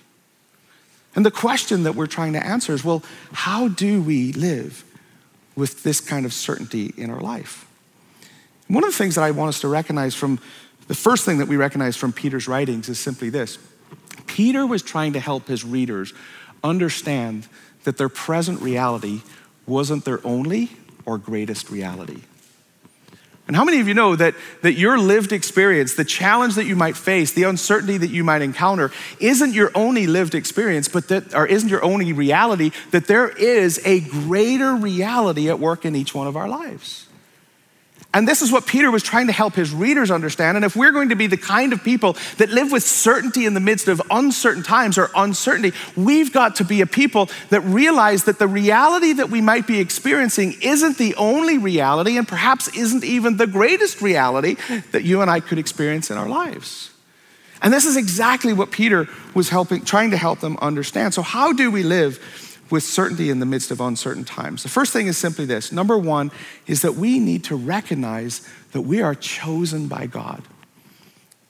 And 1.15 1.27
the 1.27 1.31
question 1.31 1.83
that 1.83 1.95
we're 1.95 2.07
trying 2.07 2.33
to 2.33 2.45
answer 2.45 2.73
is 2.73 2.85
well, 2.85 3.03
how 3.33 3.69
do 3.69 4.03
we 4.03 4.33
live 4.33 4.85
with 5.55 5.83
this 5.83 6.01
kind 6.01 6.25
of 6.25 6.33
certainty 6.33 6.93
in 6.97 7.11
our 7.11 7.21
life? 7.21 7.67
one 8.73 8.85
of 8.85 8.91
the 8.91 8.97
things 8.97 9.17
that 9.17 9.25
I 9.25 9.33
want 9.33 9.51
us 9.51 9.61
to 9.61 9.69
recognize 9.69 10.15
from 10.15 10.39
the 10.89 10.95
first 10.95 11.27
thing 11.27 11.39
that 11.39 11.49
we 11.49 11.57
recognize 11.57 11.97
from 11.97 12.13
Peter's 12.13 12.49
writings 12.49 12.89
is 12.89 12.99
simply 12.99 13.29
this 13.29 13.59
Peter 14.27 14.67
was 14.67 14.83
trying 14.83 15.13
to 15.13 15.21
help 15.21 15.47
his 15.47 15.65
readers 15.65 16.15
understand 16.65 17.47
that 17.85 17.99
their 17.99 18.09
present 18.09 18.61
reality 18.63 19.21
wasn't 19.67 20.05
their 20.05 20.27
only 20.27 20.71
or 21.05 21.19
greatest 21.19 21.71
reality. 21.71 22.23
And 23.53 23.57
how 23.59 23.67
many 23.67 23.81
of 23.81 23.87
you 23.87 23.93
know 23.93 24.17
that, 24.17 24.35
that 24.63 24.79
your 24.79 24.99
lived 24.99 25.31
experience, 25.31 25.93
the 25.93 26.07
challenge 26.07 26.55
that 26.55 26.65
you 26.65 26.75
might 26.75 26.97
face, 26.97 27.33
the 27.33 27.43
uncertainty 27.43 27.99
that 27.99 28.09
you 28.09 28.25
might 28.25 28.41
encounter, 28.41 28.91
isn't 29.21 29.53
your 29.53 29.71
only 29.75 30.07
lived 30.07 30.35
experience, 30.35 30.89
but 30.89 31.09
that, 31.09 31.35
or 31.35 31.47
isn't 31.47 31.69
your 31.69 31.85
only 31.85 32.15
reality, 32.15 32.71
that 32.93 33.09
there 33.09 33.29
is 33.29 33.79
a 33.85 34.01
greater 34.01 34.75
reality 34.75 35.51
at 35.51 35.59
work 35.59 35.85
in 35.85 35.95
each 35.95 36.15
one 36.15 36.27
of 36.27 36.35
our 36.35 36.49
lives? 36.49 37.07
And 38.15 38.29
this 38.29 38.43
is 38.43 38.53
what 38.53 38.67
Peter 38.67 38.91
was 38.91 39.03
trying 39.03 39.29
to 39.29 39.33
help 39.33 39.55
his 39.55 39.73
readers 39.73 40.11
understand. 40.11 40.57
And 40.57 40.67
if 40.67 40.77
we're 40.77 40.91
going 40.91 41.09
to 41.09 41.17
be 41.17 41.27
the 41.27 41.39
kind 41.39 41.73
of 41.73 41.83
people 41.83 42.17
that 42.37 42.51
live 42.51 42.71
with 42.71 42.83
certainty 42.83 43.47
in 43.47 43.55
the 43.55 43.61
midst 43.61 43.89
of 43.89 44.03
uncertain 44.11 44.63
times 44.63 44.99
or 44.99 45.11
uncertainty, 45.15 45.73
we've 45.97 46.31
got 46.31 46.57
to 46.57 46.65
be 46.65 46.83
a 46.83 46.87
people 46.87 47.31
that 47.49 47.63
realize 47.63 48.25
that 48.25 48.39
the 48.39 48.47
reality 48.47 49.15
that 49.15 49.31
we 49.31 49.41
might 49.41 49.67
be 49.67 49.81
experiencing 49.81 50.55
isn't 50.61 50.99
the 50.99 51.15
only 51.15 51.57
reality 51.57 52.19
and 52.19 52.29
perhaps 52.29 52.69
isn't 52.77 53.03
even 53.03 53.39
the 53.39 53.47
greatest 53.47 54.03
reality 54.03 54.57
that 54.91 55.05
you 55.05 55.23
and 55.23 55.31
I 55.31 55.41
could 55.41 55.59
experience 55.59 56.11
in 56.11 56.19
our 56.19 56.29
lives. 56.29 56.91
And 57.63 57.73
this 57.73 57.87
is 57.87 57.97
exactly 57.97 58.53
what 58.53 58.73
Peter 58.73 59.09
was 59.35 59.49
helping, 59.49 59.85
trying 59.85 60.11
to 60.11 60.17
help 60.19 60.41
them 60.41 60.59
understand. 60.61 61.15
So, 61.15 61.23
how 61.23 61.53
do 61.53 61.71
we 61.71 61.83
live 61.83 62.52
with 62.73 62.83
certainty 62.83 63.29
in 63.29 63.39
the 63.39 63.47
midst 63.47 63.71
of 63.71 63.83
uncertain 63.83 64.25
times. 64.25 64.63
The 64.63 64.71
first 64.71 64.95
thing 64.95 65.07
is 65.07 65.19
simply 65.19 65.45
this 65.45 65.71
number 65.71 65.99
one 65.99 66.33
is 66.67 66.81
that 66.81 66.95
we 66.95 67.19
need 67.19 67.45
to 67.45 67.55
recognize 67.55 68.49
that 68.73 68.81
we 68.81 69.03
are 69.03 69.15
chosen 69.15 69.87
by 69.89 70.07
God. 70.07 70.43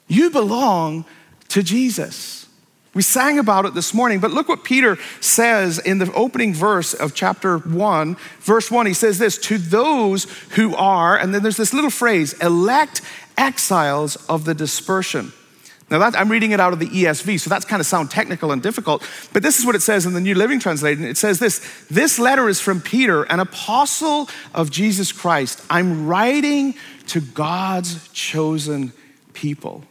You 0.08 0.30
belong 0.30 1.04
to 1.48 1.62
Jesus. 1.62 2.48
We 2.92 3.02
sang 3.02 3.38
about 3.38 3.64
it 3.66 3.72
this 3.72 3.94
morning, 3.94 4.18
but 4.18 4.32
look 4.32 4.48
what 4.48 4.64
Peter 4.64 4.98
says 5.20 5.78
in 5.78 5.98
the 5.98 6.12
opening 6.12 6.52
verse 6.52 6.92
of 6.92 7.14
chapter 7.14 7.56
1, 7.56 8.16
verse 8.40 8.70
1. 8.70 8.86
He 8.86 8.92
says 8.92 9.18
this 9.18 9.38
To 9.38 9.58
those 9.58 10.24
who 10.50 10.74
are, 10.74 11.16
and 11.16 11.32
then 11.32 11.42
there's 11.42 11.56
this 11.56 11.72
little 11.72 11.88
phrase, 11.88 12.32
elect 12.34 13.00
exiles 13.38 14.16
of 14.28 14.44
the 14.44 14.54
dispersion. 14.54 15.32
Now, 15.92 15.98
that, 15.98 16.18
I'm 16.18 16.30
reading 16.30 16.52
it 16.52 16.58
out 16.58 16.72
of 16.72 16.78
the 16.78 16.86
ESV, 16.86 17.38
so 17.38 17.50
that's 17.50 17.66
kind 17.66 17.78
of 17.78 17.84
sound 17.84 18.10
technical 18.10 18.50
and 18.50 18.62
difficult. 18.62 19.06
But 19.34 19.42
this 19.42 19.58
is 19.58 19.66
what 19.66 19.74
it 19.74 19.82
says 19.82 20.06
in 20.06 20.14
the 20.14 20.22
New 20.22 20.34
Living 20.34 20.58
Translation. 20.58 21.04
It 21.04 21.18
says 21.18 21.38
this 21.38 21.60
This 21.90 22.18
letter 22.18 22.48
is 22.48 22.62
from 22.62 22.80
Peter, 22.80 23.24
an 23.24 23.40
apostle 23.40 24.30
of 24.54 24.70
Jesus 24.70 25.12
Christ. 25.12 25.62
I'm 25.68 26.06
writing 26.06 26.76
to 27.08 27.20
God's 27.20 28.08
chosen 28.08 28.94
people. 29.34 29.84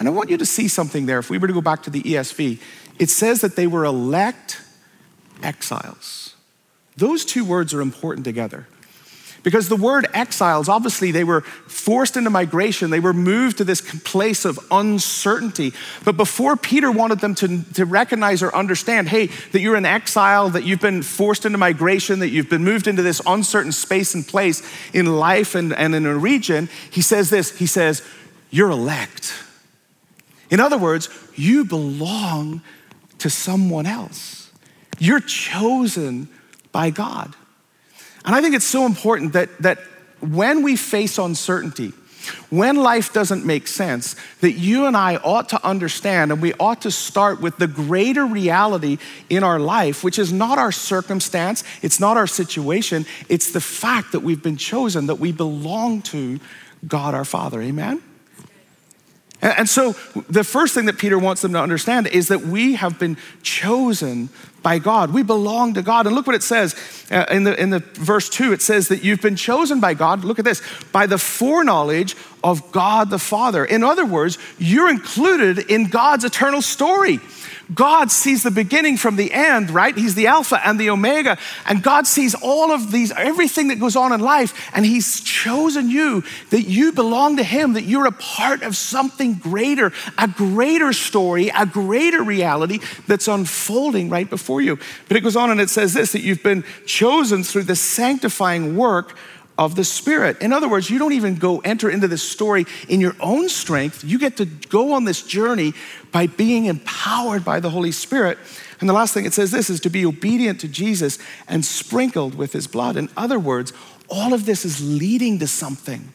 And 0.00 0.08
I 0.08 0.10
want 0.10 0.30
you 0.30 0.36
to 0.36 0.46
see 0.46 0.66
something 0.66 1.06
there. 1.06 1.20
If 1.20 1.30
we 1.30 1.38
were 1.38 1.46
to 1.46 1.52
go 1.52 1.60
back 1.60 1.84
to 1.84 1.90
the 1.90 2.02
ESV, 2.02 2.60
it 2.98 3.08
says 3.08 3.40
that 3.42 3.54
they 3.54 3.68
were 3.68 3.84
elect 3.84 4.60
exiles. 5.44 6.34
Those 6.96 7.24
two 7.24 7.44
words 7.44 7.72
are 7.72 7.80
important 7.80 8.24
together. 8.24 8.66
Because 9.42 9.68
the 9.68 9.76
word 9.76 10.06
exiles, 10.12 10.68
obviously, 10.68 11.10
they 11.10 11.24
were 11.24 11.42
forced 11.42 12.16
into 12.16 12.30
migration. 12.30 12.90
They 12.90 13.00
were 13.00 13.12
moved 13.12 13.58
to 13.58 13.64
this 13.64 13.80
place 14.02 14.44
of 14.44 14.58
uncertainty. 14.70 15.72
But 16.04 16.16
before 16.16 16.56
Peter 16.56 16.90
wanted 16.90 17.20
them 17.20 17.34
to, 17.36 17.62
to 17.74 17.84
recognize 17.84 18.42
or 18.42 18.54
understand, 18.54 19.08
hey, 19.08 19.26
that 19.52 19.60
you're 19.60 19.76
in 19.76 19.84
exile, 19.84 20.50
that 20.50 20.64
you've 20.64 20.80
been 20.80 21.02
forced 21.02 21.46
into 21.46 21.58
migration, 21.58 22.18
that 22.18 22.30
you've 22.30 22.50
been 22.50 22.64
moved 22.64 22.88
into 22.88 23.02
this 23.02 23.22
uncertain 23.26 23.72
space 23.72 24.14
and 24.14 24.26
place 24.26 24.62
in 24.92 25.06
life 25.06 25.54
and, 25.54 25.72
and 25.72 25.94
in 25.94 26.04
a 26.04 26.16
region, 26.16 26.68
he 26.90 27.00
says 27.00 27.30
this 27.30 27.56
He 27.58 27.66
says, 27.66 28.02
You're 28.50 28.70
elect. 28.70 29.32
In 30.50 30.60
other 30.60 30.78
words, 30.78 31.08
you 31.36 31.64
belong 31.64 32.62
to 33.18 33.30
someone 33.30 33.86
else. 33.86 34.50
You're 34.98 35.20
chosen 35.20 36.28
by 36.72 36.90
God. 36.90 37.34
And 38.24 38.34
I 38.34 38.40
think 38.40 38.54
it's 38.54 38.64
so 38.64 38.86
important 38.86 39.32
that, 39.32 39.56
that 39.58 39.78
when 40.20 40.62
we 40.62 40.76
face 40.76 41.18
uncertainty, 41.18 41.92
when 42.50 42.76
life 42.76 43.12
doesn't 43.12 43.44
make 43.44 43.66
sense, 43.66 44.16
that 44.40 44.52
you 44.52 44.86
and 44.86 44.96
I 44.96 45.16
ought 45.16 45.48
to 45.50 45.66
understand 45.66 46.32
and 46.32 46.42
we 46.42 46.52
ought 46.54 46.82
to 46.82 46.90
start 46.90 47.40
with 47.40 47.56
the 47.56 47.66
greater 47.66 48.26
reality 48.26 48.98
in 49.30 49.42
our 49.42 49.58
life, 49.58 50.04
which 50.04 50.18
is 50.18 50.32
not 50.32 50.58
our 50.58 50.72
circumstance, 50.72 51.64
it's 51.82 52.00
not 52.00 52.16
our 52.16 52.26
situation, 52.26 53.06
it's 53.28 53.52
the 53.52 53.60
fact 53.60 54.12
that 54.12 54.20
we've 54.20 54.42
been 54.42 54.56
chosen, 54.56 55.06
that 55.06 55.16
we 55.16 55.32
belong 55.32 56.02
to 56.02 56.38
God 56.86 57.14
our 57.14 57.24
Father. 57.24 57.60
Amen? 57.62 58.02
And 59.40 59.68
so, 59.68 59.92
the 60.28 60.42
first 60.42 60.74
thing 60.74 60.86
that 60.86 60.98
Peter 60.98 61.16
wants 61.16 61.42
them 61.42 61.52
to 61.52 61.60
understand 61.60 62.08
is 62.08 62.28
that 62.28 62.40
we 62.40 62.74
have 62.74 62.98
been 62.98 63.16
chosen 63.42 64.30
by 64.62 64.78
God. 64.78 65.12
We 65.12 65.22
belong 65.22 65.74
to 65.74 65.82
God. 65.82 66.06
And 66.06 66.16
look 66.16 66.26
what 66.26 66.34
it 66.34 66.42
says 66.42 66.74
uh, 67.10 67.26
in, 67.30 67.44
the, 67.44 67.60
in 67.60 67.70
the 67.70 67.78
verse 67.78 68.28
2 68.28 68.52
it 68.52 68.62
says 68.62 68.88
that 68.88 69.04
you've 69.04 69.20
been 69.20 69.36
chosen 69.36 69.78
by 69.78 69.94
God. 69.94 70.24
Look 70.24 70.40
at 70.40 70.44
this 70.44 70.60
by 70.92 71.06
the 71.06 71.18
foreknowledge 71.18 72.16
of 72.42 72.72
God 72.72 73.10
the 73.10 73.18
Father. 73.18 73.64
In 73.64 73.84
other 73.84 74.04
words, 74.04 74.38
you're 74.58 74.90
included 74.90 75.58
in 75.70 75.88
God's 75.88 76.24
eternal 76.24 76.60
story. 76.60 77.20
God 77.74 78.10
sees 78.10 78.42
the 78.42 78.50
beginning 78.50 78.96
from 78.96 79.16
the 79.16 79.32
end, 79.32 79.70
right? 79.70 79.96
He's 79.96 80.14
the 80.14 80.26
Alpha 80.26 80.60
and 80.66 80.80
the 80.80 80.90
Omega. 80.90 81.38
And 81.66 81.82
God 81.82 82.06
sees 82.06 82.34
all 82.34 82.72
of 82.72 82.90
these, 82.90 83.12
everything 83.12 83.68
that 83.68 83.78
goes 83.78 83.96
on 83.96 84.12
in 84.12 84.20
life. 84.20 84.70
And 84.74 84.86
He's 84.86 85.20
chosen 85.20 85.90
you 85.90 86.24
that 86.50 86.62
you 86.62 86.92
belong 86.92 87.36
to 87.36 87.42
Him, 87.42 87.74
that 87.74 87.84
you're 87.84 88.06
a 88.06 88.12
part 88.12 88.62
of 88.62 88.76
something 88.76 89.34
greater, 89.34 89.92
a 90.16 90.28
greater 90.28 90.92
story, 90.92 91.50
a 91.54 91.66
greater 91.66 92.22
reality 92.22 92.80
that's 93.06 93.28
unfolding 93.28 94.08
right 94.08 94.28
before 94.28 94.60
you. 94.60 94.78
But 95.08 95.16
it 95.16 95.20
goes 95.20 95.36
on 95.36 95.50
and 95.50 95.60
it 95.60 95.70
says 95.70 95.92
this 95.92 96.12
that 96.12 96.22
you've 96.22 96.42
been 96.42 96.64
chosen 96.86 97.44
through 97.44 97.64
the 97.64 97.76
sanctifying 97.76 98.76
work 98.76 99.14
of 99.58 99.74
the 99.74 99.84
Spirit. 99.84 100.40
In 100.40 100.52
other 100.52 100.68
words, 100.68 100.88
you 100.88 100.98
don't 100.98 101.12
even 101.12 101.34
go 101.34 101.58
enter 101.58 101.90
into 101.90 102.06
this 102.06 102.22
story 102.22 102.64
in 102.88 103.00
your 103.00 103.16
own 103.20 103.48
strength. 103.48 104.04
You 104.04 104.18
get 104.18 104.36
to 104.36 104.46
go 104.46 104.92
on 104.92 105.04
this 105.04 105.20
journey 105.20 105.74
by 106.12 106.28
being 106.28 106.66
empowered 106.66 107.44
by 107.44 107.58
the 107.58 107.70
Holy 107.70 107.92
Spirit. 107.92 108.38
And 108.80 108.88
the 108.88 108.94
last 108.94 109.12
thing 109.12 109.26
it 109.26 109.34
says 109.34 109.50
this 109.50 109.68
is 109.68 109.80
to 109.80 109.90
be 109.90 110.06
obedient 110.06 110.60
to 110.60 110.68
Jesus 110.68 111.18
and 111.48 111.64
sprinkled 111.64 112.36
with 112.36 112.52
his 112.52 112.68
blood. 112.68 112.96
In 112.96 113.08
other 113.16 113.40
words, 113.40 113.72
all 114.08 114.32
of 114.32 114.46
this 114.46 114.64
is 114.64 114.80
leading 114.80 115.40
to 115.40 115.48
something. 115.48 116.12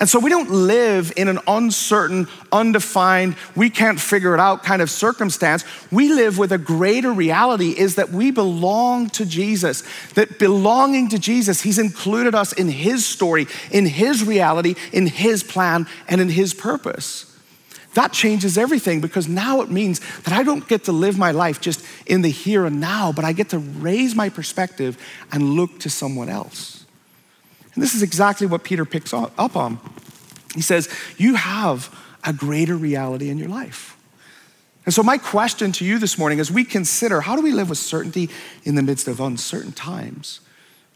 And 0.00 0.08
so 0.08 0.18
we 0.18 0.30
don't 0.30 0.50
live 0.50 1.12
in 1.14 1.28
an 1.28 1.38
uncertain, 1.46 2.26
undefined, 2.50 3.36
we 3.54 3.68
can't 3.68 4.00
figure 4.00 4.32
it 4.32 4.40
out 4.40 4.64
kind 4.64 4.80
of 4.80 4.90
circumstance. 4.90 5.62
We 5.92 6.10
live 6.10 6.38
with 6.38 6.52
a 6.52 6.58
greater 6.58 7.12
reality 7.12 7.78
is 7.78 7.96
that 7.96 8.08
we 8.08 8.30
belong 8.30 9.10
to 9.10 9.26
Jesus. 9.26 9.84
That 10.14 10.38
belonging 10.38 11.10
to 11.10 11.18
Jesus, 11.18 11.60
He's 11.60 11.78
included 11.78 12.34
us 12.34 12.54
in 12.54 12.68
His 12.68 13.06
story, 13.06 13.46
in 13.70 13.84
His 13.84 14.24
reality, 14.24 14.74
in 14.90 15.06
His 15.06 15.42
plan, 15.42 15.86
and 16.08 16.18
in 16.18 16.30
His 16.30 16.54
purpose. 16.54 17.26
That 17.92 18.12
changes 18.12 18.56
everything 18.56 19.02
because 19.02 19.28
now 19.28 19.60
it 19.60 19.70
means 19.70 20.00
that 20.22 20.32
I 20.32 20.44
don't 20.44 20.66
get 20.66 20.84
to 20.84 20.92
live 20.92 21.18
my 21.18 21.32
life 21.32 21.60
just 21.60 21.84
in 22.06 22.22
the 22.22 22.30
here 22.30 22.64
and 22.64 22.80
now, 22.80 23.12
but 23.12 23.26
I 23.26 23.32
get 23.32 23.50
to 23.50 23.58
raise 23.58 24.14
my 24.14 24.30
perspective 24.30 24.96
and 25.30 25.54
look 25.54 25.80
to 25.80 25.90
someone 25.90 26.30
else. 26.30 26.79
And 27.74 27.82
this 27.82 27.94
is 27.94 28.02
exactly 28.02 28.46
what 28.46 28.64
Peter 28.64 28.84
picks 28.84 29.12
up 29.12 29.56
on. 29.56 29.78
He 30.54 30.62
says, 30.62 30.88
You 31.16 31.34
have 31.36 31.94
a 32.24 32.32
greater 32.32 32.76
reality 32.76 33.30
in 33.30 33.38
your 33.38 33.48
life. 33.48 33.96
And 34.86 34.94
so, 34.94 35.02
my 35.02 35.18
question 35.18 35.72
to 35.72 35.84
you 35.84 35.98
this 35.98 36.18
morning 36.18 36.40
as 36.40 36.50
we 36.50 36.64
consider 36.64 37.20
how 37.20 37.36
do 37.36 37.42
we 37.42 37.52
live 37.52 37.68
with 37.68 37.78
certainty 37.78 38.30
in 38.64 38.74
the 38.74 38.82
midst 38.82 39.08
of 39.08 39.20
uncertain 39.20 39.72
times? 39.72 40.40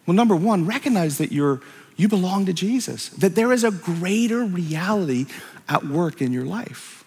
Well, 0.07 0.15
number 0.15 0.37
one, 0.37 0.67
recognize 0.67 1.19
that 1.19 1.33
you're, 1.33 1.61
you 1.97 2.09
belong 2.09 2.47
to 2.47 2.53
Jesus, 2.53 3.09
that 3.11 3.35
there 3.35 3.53
is 3.53 3.65
a 3.65 3.71
greater 3.71 4.45
reality 4.45 5.27
at 5.69 5.85
work 5.85 6.21
in 6.21 6.33
your 6.33 6.45
life. 6.45 7.04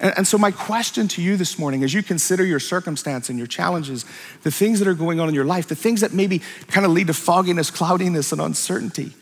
And, 0.00 0.28
so, 0.28 0.38
my 0.38 0.52
question 0.52 1.08
to 1.08 1.22
you 1.22 1.36
this 1.36 1.58
morning, 1.58 1.82
as 1.82 1.92
you 1.92 2.04
consider 2.04 2.44
your 2.44 2.60
circumstance 2.60 3.28
and 3.28 3.38
your 3.38 3.48
challenges, 3.48 4.04
the 4.44 4.50
things 4.50 4.78
that 4.78 4.86
are 4.86 4.94
going 4.94 5.18
on 5.18 5.28
in 5.28 5.34
your 5.34 5.44
life, 5.44 5.66
the 5.66 5.74
things 5.74 6.02
that 6.02 6.12
maybe 6.12 6.40
kind 6.68 6.86
of 6.86 6.92
lead 6.92 7.08
to 7.08 7.14
fogginess, 7.14 7.70
cloudiness, 7.70 8.30
and 8.30 8.40
uncertainty, 8.40 9.12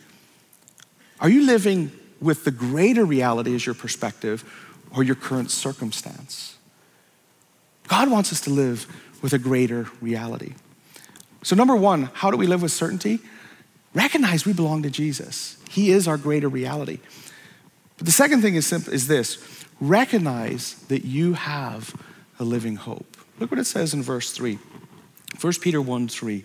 are 1.19 1.31
you 1.31 1.47
living 1.47 1.93
with 2.21 2.45
the 2.45 2.51
greater 2.51 3.07
reality 3.07 3.55
as 3.55 3.65
your 3.65 3.75
perspective 3.75 4.45
or 4.95 5.03
your 5.03 5.15
current 5.15 5.51
circumstance? 5.51 6.57
God 7.89 8.11
wants 8.11 8.31
us 8.31 8.43
to 8.43 8.51
live 8.51 8.87
with 9.23 9.33
a 9.33 9.39
greater 9.39 9.89
reality. 10.03 10.55
So, 11.43 11.57
number 11.57 11.75
one, 11.77 12.11
how 12.13 12.31
do 12.31 12.37
we 12.37 12.47
live 12.47 12.61
with 12.61 12.73
certainty? 12.73 13.21
Recognize 13.95 14.45
we 14.45 14.53
belong 14.53 14.83
to 14.83 14.91
Jesus, 14.91 15.57
He 15.71 15.91
is 15.91 16.07
our 16.07 16.19
greater 16.19 16.51
reality. 16.51 16.99
But 17.97 18.07
the 18.07 18.13
second 18.13 18.43
thing 18.43 18.55
is, 18.55 18.67
simple, 18.67 18.93
is 18.93 19.09
this 19.09 19.39
recognize 19.81 20.75
that 20.89 21.05
you 21.05 21.35
have 21.35 21.95
a 22.39 22.45
living 22.45 22.77
hope. 22.77 23.17
Look 23.39 23.51
what 23.51 23.61
it 23.61 23.67
says 23.67 23.95
in 23.95 24.03
verse 24.03 24.31
3. 24.31 24.59
1 25.41 25.53
Peter 25.61 25.81
1 25.81 26.09
3. 26.09 26.45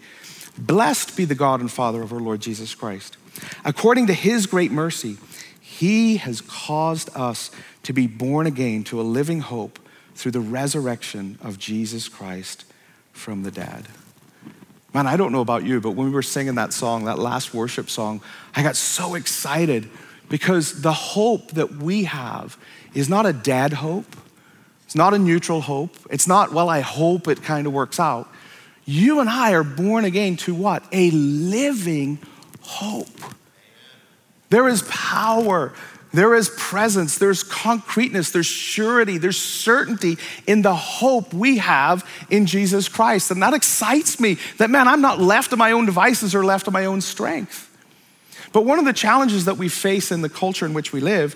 Blessed 0.58 1.16
be 1.16 1.26
the 1.26 1.36
God 1.36 1.62
and 1.62 1.72
Father 1.72 2.02
of 2.02 2.12
our 2.12 2.20
Lord 2.20 2.42
Jesus 2.42 2.76
Christ. 2.76 3.18
According 3.64 4.08
to 4.08 4.14
his 4.14 4.46
great 4.46 4.72
mercy, 4.72 5.18
he 5.62 6.18
has 6.18 6.42
caused 6.42 7.10
us 7.16 7.52
to 7.84 7.94
be 7.94 8.06
born 8.06 8.48
again 8.48 8.84
to 8.86 9.00
a 9.00 9.04
living 9.04 9.40
hope 9.40 9.80
through 10.14 10.34
the 10.34 10.42
resurrection 10.42 11.40
of 11.42 11.58
Jesus 11.58 12.10
Christ 12.10 12.66
from 13.14 13.44
the 13.44 13.52
dead. 13.52 13.88
Man, 14.94 15.08
I 15.08 15.16
don't 15.16 15.32
know 15.32 15.42
about 15.42 15.64
you, 15.64 15.80
but 15.80 15.92
when 15.92 16.08
we 16.08 16.14
were 16.14 16.22
singing 16.22 16.56
that 16.56 16.74
song, 16.74 17.06
that 17.06 17.18
last 17.18 17.54
worship 17.54 17.90
song, 17.90 18.22
I 18.54 18.62
got 18.62 18.76
so 18.76 19.16
excited 19.16 19.90
because 20.32 20.82
the 20.82 20.94
hope 20.94 21.52
that 21.52 21.76
we 21.76 22.06
have 22.06 22.58
is 22.94 23.10
not 23.10 23.26
a 23.26 23.34
dead 23.34 23.74
hope. 23.74 24.16
It's 24.86 24.96
not 24.96 25.14
a 25.14 25.20
neutral 25.20 25.60
hope. 25.60 25.94
It's 26.10 26.26
not, 26.26 26.54
well, 26.54 26.70
I 26.70 26.80
hope 26.80 27.28
it 27.28 27.44
kind 27.44 27.68
of 27.68 27.74
works 27.74 28.00
out. 28.00 28.30
You 28.86 29.20
and 29.20 29.30
I 29.30 29.52
are 29.52 29.66
born 29.66 30.06
again 30.06 30.38
to 30.38 30.56
what? 30.56 30.84
A 30.94 31.12
living 31.12 32.18
hope. 32.62 33.10
There 34.50 34.70
is 34.70 34.84
power, 34.84 35.74
there 36.14 36.34
is 36.34 36.50
presence, 36.58 37.18
there's 37.18 37.44
concreteness, 37.44 38.32
there's 38.32 38.46
surety, 38.46 39.18
there's 39.18 39.38
certainty 39.38 40.18
in 40.48 40.62
the 40.62 40.76
hope 40.76 41.34
we 41.34 41.58
have 41.58 42.10
in 42.30 42.46
Jesus 42.46 42.88
Christ. 42.88 43.32
And 43.32 43.44
that 43.44 43.54
excites 43.54 44.18
me 44.18 44.38
that, 44.60 44.70
man, 44.70 44.88
I'm 44.88 45.02
not 45.02 45.20
left 45.20 45.50
to 45.50 45.58
my 45.58 45.74
own 45.74 45.86
devices 45.86 46.34
or 46.34 46.46
left 46.46 46.66
to 46.66 46.72
my 46.72 46.86
own 46.86 47.02
strength. 47.02 47.68
But 48.54 48.66
one 48.66 48.80
of 48.80 48.86
the 48.86 48.94
challenges 48.94 49.46
that 49.46 49.58
we 49.58 49.70
face 49.70 50.12
in 50.12 50.22
the 50.22 50.30
culture 50.30 50.66
in 50.66 50.74
which 50.74 50.92
we 50.92 51.00
live 51.00 51.36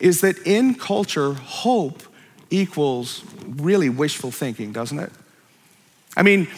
is 0.00 0.20
that 0.20 0.38
in 0.46 0.74
culture, 0.74 1.34
hope 1.34 2.02
equals 2.50 3.24
really 3.56 3.88
wishful 3.88 4.30
thinking, 4.30 4.72
doesn't 4.72 4.98
it? 4.98 5.12
I 6.16 6.22
mean, 6.22 6.48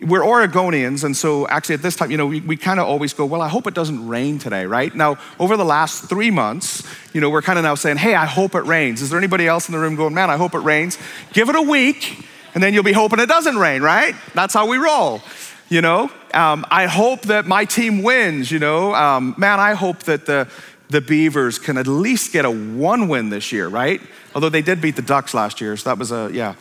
we're 0.00 0.20
Oregonians, 0.20 1.04
and 1.04 1.16
so 1.16 1.48
actually 1.48 1.76
at 1.76 1.82
this 1.82 1.96
time, 1.96 2.10
you 2.10 2.18
know, 2.18 2.26
we, 2.26 2.40
we 2.40 2.56
kind 2.56 2.78
of 2.78 2.86
always 2.86 3.14
go, 3.14 3.24
well, 3.24 3.40
I 3.40 3.48
hope 3.48 3.66
it 3.66 3.72
doesn't 3.72 4.06
rain 4.06 4.38
today, 4.38 4.66
right? 4.66 4.94
Now, 4.94 5.16
over 5.38 5.56
the 5.56 5.64
last 5.64 6.08
three 6.08 6.30
months, 6.30 6.86
you 7.14 7.20
know, 7.20 7.30
we're 7.30 7.42
kind 7.42 7.58
of 7.58 7.62
now 7.62 7.76
saying, 7.76 7.96
hey, 7.96 8.14
I 8.14 8.26
hope 8.26 8.54
it 8.54 8.64
rains. 8.64 9.00
Is 9.00 9.08
there 9.08 9.18
anybody 9.18 9.46
else 9.46 9.68
in 9.68 9.72
the 9.72 9.78
room 9.78 9.96
going, 9.96 10.12
man, 10.12 10.28
I 10.28 10.36
hope 10.36 10.54
it 10.54 10.58
rains? 10.58 10.98
Give 11.32 11.48
it 11.48 11.56
a 11.56 11.62
week, 11.62 12.26
and 12.54 12.62
then 12.62 12.74
you'll 12.74 12.82
be 12.82 12.92
hoping 12.92 13.20
it 13.20 13.26
doesn't 13.26 13.56
rain, 13.56 13.80
right? 13.80 14.14
That's 14.34 14.52
how 14.52 14.68
we 14.68 14.76
roll, 14.76 15.22
you 15.68 15.80
know? 15.80 16.10
Um, 16.32 16.64
I 16.70 16.86
hope 16.86 17.22
that 17.22 17.46
my 17.46 17.64
team 17.64 18.02
wins, 18.02 18.50
you 18.50 18.58
know? 18.58 18.94
Um, 18.94 19.34
man, 19.36 19.60
I 19.60 19.74
hope 19.74 20.00
that 20.04 20.26
the, 20.26 20.48
the 20.88 21.00
Beavers 21.00 21.58
can 21.58 21.76
at 21.78 21.86
least 21.86 22.32
get 22.32 22.44
a 22.44 22.50
one 22.50 23.08
win 23.08 23.30
this 23.30 23.52
year, 23.52 23.68
right? 23.68 24.00
Although 24.34 24.48
they 24.48 24.62
did 24.62 24.80
beat 24.80 24.96
the 24.96 25.02
Ducks 25.02 25.34
last 25.34 25.60
year, 25.60 25.76
so 25.76 25.90
that 25.90 25.98
was 25.98 26.12
a, 26.12 26.30
yeah. 26.32 26.54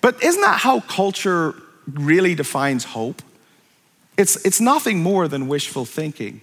But 0.00 0.22
isn't 0.22 0.40
that 0.40 0.60
how 0.60 0.80
culture 0.80 1.54
really 1.92 2.34
defines 2.34 2.84
hope? 2.84 3.22
It's, 4.16 4.36
it's 4.44 4.60
nothing 4.60 5.02
more 5.02 5.28
than 5.28 5.48
wishful 5.48 5.84
thinking. 5.84 6.40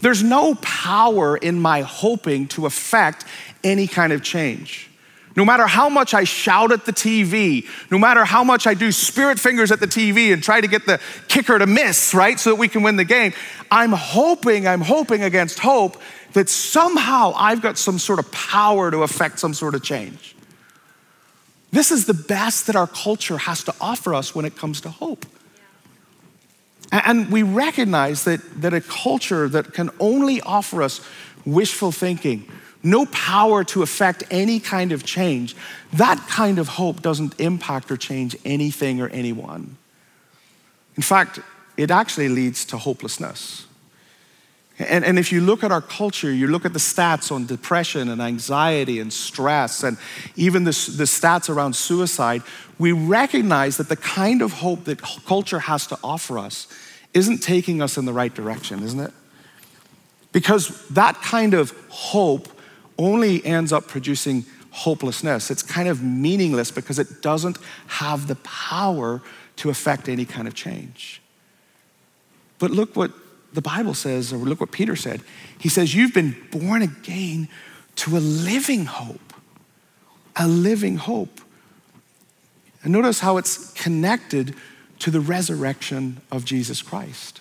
There's 0.00 0.22
no 0.22 0.54
power 0.56 1.36
in 1.36 1.60
my 1.60 1.82
hoping 1.82 2.46
to 2.48 2.66
affect 2.66 3.24
any 3.64 3.86
kind 3.86 4.12
of 4.12 4.22
change. 4.22 4.89
No 5.36 5.44
matter 5.44 5.66
how 5.66 5.88
much 5.88 6.12
I 6.12 6.24
shout 6.24 6.72
at 6.72 6.86
the 6.86 6.92
TV, 6.92 7.66
no 7.90 7.98
matter 7.98 8.24
how 8.24 8.42
much 8.42 8.66
I 8.66 8.74
do 8.74 8.90
spirit 8.90 9.38
fingers 9.38 9.70
at 9.70 9.78
the 9.78 9.86
TV 9.86 10.32
and 10.32 10.42
try 10.42 10.60
to 10.60 10.66
get 10.66 10.86
the 10.86 11.00
kicker 11.28 11.58
to 11.58 11.66
miss, 11.66 12.12
right, 12.14 12.38
so 12.38 12.50
that 12.50 12.56
we 12.56 12.66
can 12.68 12.82
win 12.82 12.96
the 12.96 13.04
game, 13.04 13.32
I'm 13.70 13.92
hoping, 13.92 14.66
I'm 14.66 14.80
hoping 14.80 15.22
against 15.22 15.60
hope 15.60 15.96
that 16.32 16.48
somehow 16.48 17.32
I've 17.36 17.62
got 17.62 17.78
some 17.78 17.98
sort 17.98 18.18
of 18.18 18.30
power 18.32 18.90
to 18.90 19.02
affect 19.02 19.38
some 19.38 19.54
sort 19.54 19.74
of 19.74 19.82
change. 19.82 20.34
This 21.72 21.92
is 21.92 22.06
the 22.06 22.14
best 22.14 22.66
that 22.66 22.74
our 22.74 22.88
culture 22.88 23.38
has 23.38 23.62
to 23.64 23.74
offer 23.80 24.14
us 24.14 24.34
when 24.34 24.44
it 24.44 24.56
comes 24.56 24.80
to 24.82 24.90
hope. 24.90 25.24
And 26.92 27.30
we 27.30 27.44
recognize 27.44 28.24
that, 28.24 28.40
that 28.60 28.74
a 28.74 28.80
culture 28.80 29.48
that 29.48 29.72
can 29.72 29.90
only 30.00 30.40
offer 30.40 30.82
us 30.82 31.00
wishful 31.44 31.92
thinking, 31.92 32.50
no 32.82 33.06
power 33.06 33.64
to 33.64 33.82
affect 33.82 34.24
any 34.30 34.60
kind 34.60 34.92
of 34.92 35.04
change, 35.04 35.54
that 35.92 36.18
kind 36.28 36.58
of 36.58 36.68
hope 36.68 37.02
doesn't 37.02 37.38
impact 37.40 37.90
or 37.90 37.96
change 37.96 38.36
anything 38.44 39.00
or 39.00 39.08
anyone. 39.08 39.76
In 40.96 41.02
fact, 41.02 41.40
it 41.76 41.90
actually 41.90 42.28
leads 42.28 42.64
to 42.66 42.76
hopelessness. 42.78 43.66
And, 44.78 45.04
and 45.04 45.18
if 45.18 45.30
you 45.30 45.42
look 45.42 45.62
at 45.62 45.70
our 45.70 45.82
culture, 45.82 46.32
you 46.32 46.46
look 46.46 46.64
at 46.64 46.72
the 46.72 46.78
stats 46.78 47.30
on 47.30 47.44
depression 47.44 48.08
and 48.08 48.22
anxiety 48.22 48.98
and 48.98 49.12
stress, 49.12 49.82
and 49.82 49.98
even 50.36 50.64
the, 50.64 50.70
the 50.70 51.04
stats 51.04 51.50
around 51.50 51.76
suicide, 51.76 52.42
we 52.78 52.92
recognize 52.92 53.76
that 53.76 53.90
the 53.90 53.96
kind 53.96 54.40
of 54.40 54.54
hope 54.54 54.84
that 54.84 55.02
culture 55.02 55.58
has 55.58 55.86
to 55.88 55.98
offer 56.02 56.38
us 56.38 56.66
isn't 57.12 57.38
taking 57.38 57.82
us 57.82 57.98
in 57.98 58.06
the 58.06 58.12
right 58.12 58.34
direction, 58.34 58.82
isn't 58.82 59.00
it? 59.00 59.12
Because 60.32 60.86
that 60.88 61.20
kind 61.20 61.52
of 61.52 61.74
hope 61.88 62.48
only 62.98 63.44
ends 63.44 63.72
up 63.72 63.86
producing 63.86 64.44
hopelessness. 64.70 65.50
It's 65.50 65.62
kind 65.62 65.88
of 65.88 66.02
meaningless 66.02 66.70
because 66.70 66.98
it 66.98 67.22
doesn't 67.22 67.58
have 67.86 68.28
the 68.28 68.36
power 68.36 69.20
to 69.56 69.70
affect 69.70 70.08
any 70.08 70.24
kind 70.24 70.46
of 70.46 70.54
change. 70.54 71.20
But 72.58 72.70
look 72.70 72.96
what 72.96 73.12
the 73.52 73.62
Bible 73.62 73.94
says, 73.94 74.32
or 74.32 74.38
look 74.38 74.60
what 74.60 74.70
Peter 74.70 74.96
said. 74.96 75.22
He 75.58 75.68
says, 75.68 75.94
You've 75.94 76.14
been 76.14 76.36
born 76.50 76.82
again 76.82 77.48
to 77.96 78.16
a 78.16 78.20
living 78.20 78.84
hope. 78.84 79.34
A 80.36 80.46
living 80.46 80.96
hope. 80.96 81.40
And 82.82 82.92
notice 82.92 83.20
how 83.20 83.36
it's 83.36 83.72
connected 83.72 84.54
to 85.00 85.10
the 85.10 85.20
resurrection 85.20 86.20
of 86.30 86.44
Jesus 86.44 86.80
Christ. 86.82 87.40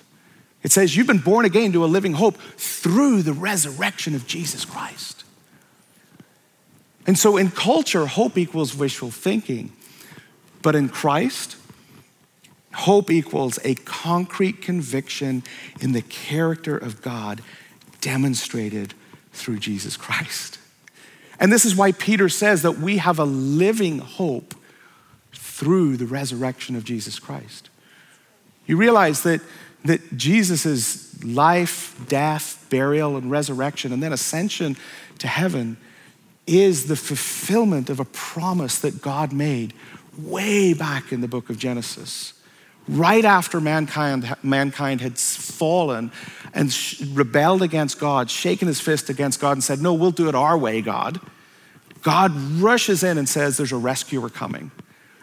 It 0.64 0.72
says, 0.72 0.96
You've 0.96 1.08
been 1.08 1.20
born 1.20 1.46
again 1.46 1.72
to 1.74 1.86
a 1.86 1.88
living 1.88 2.14
hope 2.14 2.38
through 2.58 3.22
the 3.22 3.34
resurrection 3.34 4.16
of 4.16 4.26
Jesus 4.26 4.66
Christ. 4.66 5.19
And 7.10 7.18
so 7.18 7.38
in 7.38 7.50
culture, 7.50 8.06
hope 8.06 8.38
equals 8.38 8.76
wishful 8.76 9.10
thinking. 9.10 9.74
But 10.62 10.76
in 10.76 10.90
Christ, 10.90 11.56
Hope 12.74 13.10
equals 13.10 13.58
a 13.64 13.76
concrete 13.76 14.62
conviction 14.62 15.44
in 15.82 15.92
the 15.92 16.02
character 16.04 16.78
of 16.78 17.02
God 17.02 17.42
demonstrated 18.00 18.94
through 19.34 19.60
Jesus 19.60 19.98
Christ. 19.98 20.60
And 21.40 21.52
this 21.52 21.66
is 21.66 21.76
why 21.76 21.94
Peter 21.94 22.30
says 22.30 22.62
that 22.62 22.78
we 22.78 22.98
have 22.98 23.18
a 23.18 23.26
living 23.26 24.00
hope 24.00 24.54
through 25.34 25.98
the 25.98 26.06
resurrection 26.06 26.76
of 26.76 26.84
Jesus 26.84 27.18
Christ. 27.18 27.70
You 28.66 28.78
realize 28.78 29.24
that, 29.24 29.42
that 29.86 30.16
Jesus' 30.16 31.24
life, 31.24 32.00
death, 32.08 32.68
burial, 32.70 33.18
and 33.18 33.32
resurrection, 33.32 33.92
and 33.92 34.04
then 34.04 34.14
ascension 34.14 34.78
to 35.18 35.28
heaven 35.28 35.78
is 36.50 36.88
the 36.88 36.96
fulfillment 36.96 37.90
of 37.90 38.00
a 38.00 38.06
promise 38.06 38.80
that 38.80 39.02
God 39.02 39.32
made 39.32 39.74
way 40.18 40.74
back 40.74 41.12
in 41.12 41.22
the 41.22 41.28
book 41.28 41.50
of 41.50 41.58
Genesis 41.58 42.34
right 42.90 43.24
after 43.24 43.62
mankind, 43.62 44.36
mankind 44.42 45.02
had 45.02 45.18
fallen 45.18 46.12
and 46.54 46.76
rebelled 47.14 47.62
against 47.62 48.00
God, 48.00 48.30
shaken 48.32 48.68
his 48.68 48.82
fist 48.82 49.10
against 49.10 49.40
God, 49.40 49.52
and 49.52 49.64
said, 49.64 49.82
No, 49.82 49.94
we'll 49.94 50.12
do 50.12 50.28
it 50.28 50.36
our 50.36 50.58
way, 50.58 50.82
God. 50.82 51.22
God 52.02 52.34
rushes 52.34 53.04
in 53.04 53.18
and 53.18 53.30
says, 53.30 53.58
There's 53.58 53.72
a 53.72 53.78
rescuer 53.78 54.30
coming. 54.30 54.72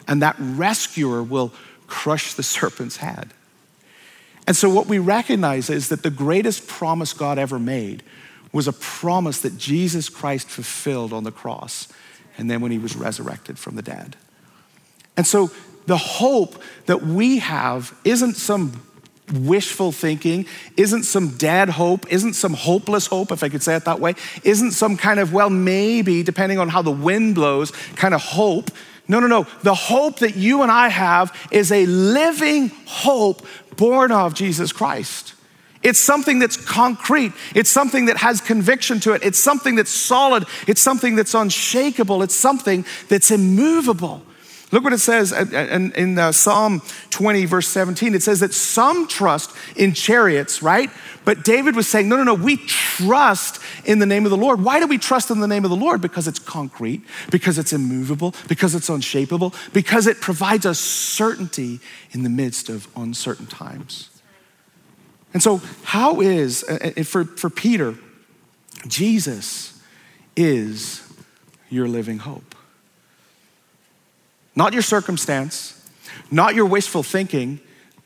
And 0.08 0.22
that 0.22 0.36
rescuer 0.38 1.22
will 1.22 1.52
crush 1.88 2.34
the 2.34 2.42
serpent's 2.44 2.98
head. 2.98 3.32
And 4.46 4.56
so, 4.56 4.70
what 4.70 4.86
we 4.86 5.00
recognize 5.00 5.68
is 5.68 5.88
that 5.88 6.04
the 6.04 6.10
greatest 6.10 6.68
promise 6.68 7.12
God 7.12 7.38
ever 7.38 7.58
made 7.58 8.04
was 8.52 8.68
a 8.68 8.72
promise 8.72 9.40
that 9.42 9.58
Jesus 9.58 10.08
Christ 10.08 10.48
fulfilled 10.48 11.12
on 11.12 11.24
the 11.24 11.32
cross 11.32 11.88
and 12.38 12.50
then 12.50 12.60
when 12.60 12.70
he 12.70 12.78
was 12.78 12.96
resurrected 12.96 13.58
from 13.58 13.76
the 13.76 13.82
dead. 13.82 14.16
And 15.16 15.26
so, 15.26 15.50
the 15.86 15.96
hope 15.96 16.60
that 16.86 17.02
we 17.02 17.38
have 17.38 17.96
isn't 18.04 18.34
some 18.34 18.82
wishful 19.32 19.92
thinking, 19.92 20.46
isn't 20.76 21.04
some 21.04 21.36
dead 21.36 21.68
hope, 21.68 22.10
isn't 22.12 22.34
some 22.34 22.54
hopeless 22.54 23.06
hope, 23.06 23.32
if 23.32 23.42
I 23.42 23.48
could 23.48 23.62
say 23.62 23.76
it 23.76 23.84
that 23.84 24.00
way, 24.00 24.14
isn't 24.44 24.72
some 24.72 24.96
kind 24.96 25.20
of, 25.20 25.32
well, 25.32 25.50
maybe, 25.50 26.22
depending 26.22 26.58
on 26.58 26.68
how 26.68 26.82
the 26.82 26.90
wind 26.90 27.34
blows, 27.34 27.70
kind 27.96 28.14
of 28.14 28.20
hope. 28.20 28.70
No, 29.08 29.20
no, 29.20 29.26
no. 29.26 29.46
The 29.62 29.74
hope 29.74 30.18
that 30.20 30.36
you 30.36 30.62
and 30.62 30.70
I 30.70 30.88
have 30.88 31.36
is 31.50 31.70
a 31.70 31.86
living 31.86 32.70
hope 32.86 33.46
born 33.76 34.10
of 34.10 34.34
Jesus 34.34 34.72
Christ. 34.72 35.34
It's 35.86 36.00
something 36.00 36.40
that's 36.40 36.56
concrete. 36.56 37.32
It's 37.54 37.70
something 37.70 38.06
that 38.06 38.16
has 38.16 38.40
conviction 38.40 38.98
to 39.00 39.12
it. 39.12 39.22
It's 39.22 39.38
something 39.38 39.76
that's 39.76 39.92
solid. 39.92 40.44
It's 40.66 40.80
something 40.80 41.14
that's 41.14 41.32
unshakable. 41.32 42.24
It's 42.24 42.34
something 42.34 42.84
that's 43.08 43.30
immovable. 43.30 44.20
Look 44.72 44.82
what 44.82 44.92
it 44.92 44.98
says 44.98 45.30
in 45.30 46.18
uh, 46.18 46.32
Psalm 46.32 46.82
20, 47.10 47.44
verse 47.44 47.68
17. 47.68 48.16
It 48.16 48.22
says 48.24 48.40
that 48.40 48.52
some 48.52 49.06
trust 49.06 49.52
in 49.76 49.94
chariots, 49.94 50.60
right? 50.60 50.90
But 51.24 51.44
David 51.44 51.76
was 51.76 51.86
saying, 51.86 52.08
no, 52.08 52.16
no, 52.16 52.24
no, 52.24 52.34
we 52.34 52.56
trust 52.56 53.62
in 53.84 54.00
the 54.00 54.06
name 54.06 54.24
of 54.24 54.30
the 54.30 54.36
Lord. 54.36 54.64
Why 54.64 54.80
do 54.80 54.88
we 54.88 54.98
trust 54.98 55.30
in 55.30 55.38
the 55.38 55.46
name 55.46 55.64
of 55.64 55.70
the 55.70 55.76
Lord? 55.76 56.00
Because 56.00 56.26
it's 56.26 56.40
concrete, 56.40 57.02
because 57.30 57.58
it's 57.58 57.72
immovable, 57.72 58.34
because 58.48 58.74
it's 58.74 58.88
unshakable, 58.88 59.54
because 59.72 60.08
it 60.08 60.20
provides 60.20 60.66
us 60.66 60.80
certainty 60.80 61.78
in 62.10 62.24
the 62.24 62.28
midst 62.28 62.68
of 62.68 62.88
uncertain 62.96 63.46
times. 63.46 64.10
And 65.36 65.42
so, 65.42 65.60
how 65.82 66.22
is, 66.22 66.64
uh, 66.64 66.92
uh, 66.96 67.02
for, 67.02 67.26
for 67.26 67.50
Peter, 67.50 67.94
Jesus 68.88 69.78
is 70.34 71.06
your 71.68 71.86
living 71.86 72.16
hope. 72.16 72.54
Not 74.54 74.72
your 74.72 74.80
circumstance, 74.80 75.86
not 76.30 76.54
your 76.54 76.64
wishful 76.64 77.02
thinking, 77.02 77.60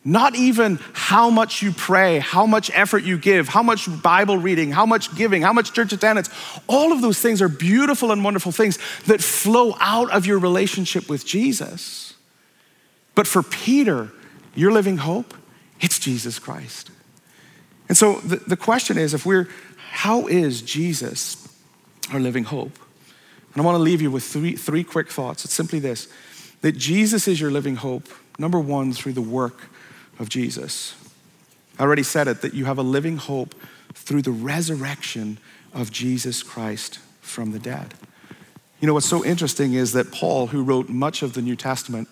not 0.05 0.35
even 0.35 0.81
how 0.93 1.31
much 1.31 1.63
you 1.63 1.71
pray, 1.71 2.19
how 2.19 2.47
much 2.47 2.69
effort 2.75 3.05
you 3.05 3.17
give, 3.17 3.47
how 3.47 3.63
much 3.63 3.89
Bible 4.03 4.37
reading, 4.37 4.73
how 4.73 4.85
much 4.85 5.15
giving, 5.15 5.41
how 5.41 5.53
much 5.53 5.73
church 5.73 5.93
attendance. 5.93 6.29
All 6.67 6.91
of 6.91 7.01
those 7.01 7.21
things 7.21 7.41
are 7.41 7.49
beautiful 7.49 8.11
and 8.11 8.25
wonderful 8.25 8.51
things 8.51 8.77
that 9.07 9.23
flow 9.23 9.77
out 9.79 10.11
of 10.11 10.27
your 10.27 10.41
relationship 10.41 11.09
with 11.09 11.25
Jesus. 11.25 12.15
But 13.15 13.29
for 13.29 13.45
Peter, 13.45 14.11
your 14.57 14.73
living 14.73 14.97
hope, 14.97 15.33
it's 15.81 16.01
Jesus 16.01 16.41
Christ. 16.41 16.91
And 17.91 17.97
so 17.97 18.21
the, 18.21 18.37
the 18.37 18.57
question 18.57 18.97
is 18.97 19.15
if 19.15 19.27
we're, 19.27 19.49
how 19.91 20.29
is 20.29 20.63
Jesus 20.63 21.49
our 22.13 22.21
living 22.21 22.45
hope? 22.45 22.79
And 23.53 23.61
I 23.61 23.65
want 23.65 23.75
to 23.75 23.83
leave 23.83 24.01
you 24.01 24.13
with 24.13 24.23
three, 24.23 24.55
three 24.55 24.85
quick 24.85 25.11
thoughts. 25.11 25.45
It's 25.45 25.53
simply 25.53 25.81
this 25.81 26.07
that 26.61 26.77
Jesus 26.77 27.27
is 27.27 27.41
your 27.41 27.51
living 27.51 27.75
hope, 27.75 28.09
number 28.39 28.61
one, 28.61 28.93
through 28.93 29.15
the 29.15 29.21
work 29.21 29.63
of 30.21 30.29
Jesus. 30.29 30.95
I 31.81 31.83
already 31.83 32.05
said 32.05 32.29
it, 32.29 32.43
that 32.43 32.55
you 32.55 32.67
have 32.67 32.79
a 32.79 32.83
living 32.83 33.17
hope 33.17 33.57
through 33.95 34.23
the 34.23 34.31
resurrection 34.31 35.39
of 35.75 35.91
Jesus 35.91 36.45
Christ 36.45 37.01
from 37.23 37.51
the 37.51 37.59
dead. 37.59 37.95
You 38.81 38.87
know, 38.87 38.95
what's 38.95 39.09
so 39.09 39.25
interesting 39.25 39.73
is 39.73 39.95
that 39.95 40.13
Paul, 40.13 40.47
who 40.47 40.63
wrote 40.63 40.89
much 40.89 41.23
of 41.23 41.33
the 41.33 41.43
New 41.43 41.57
Testament, 41.57 42.09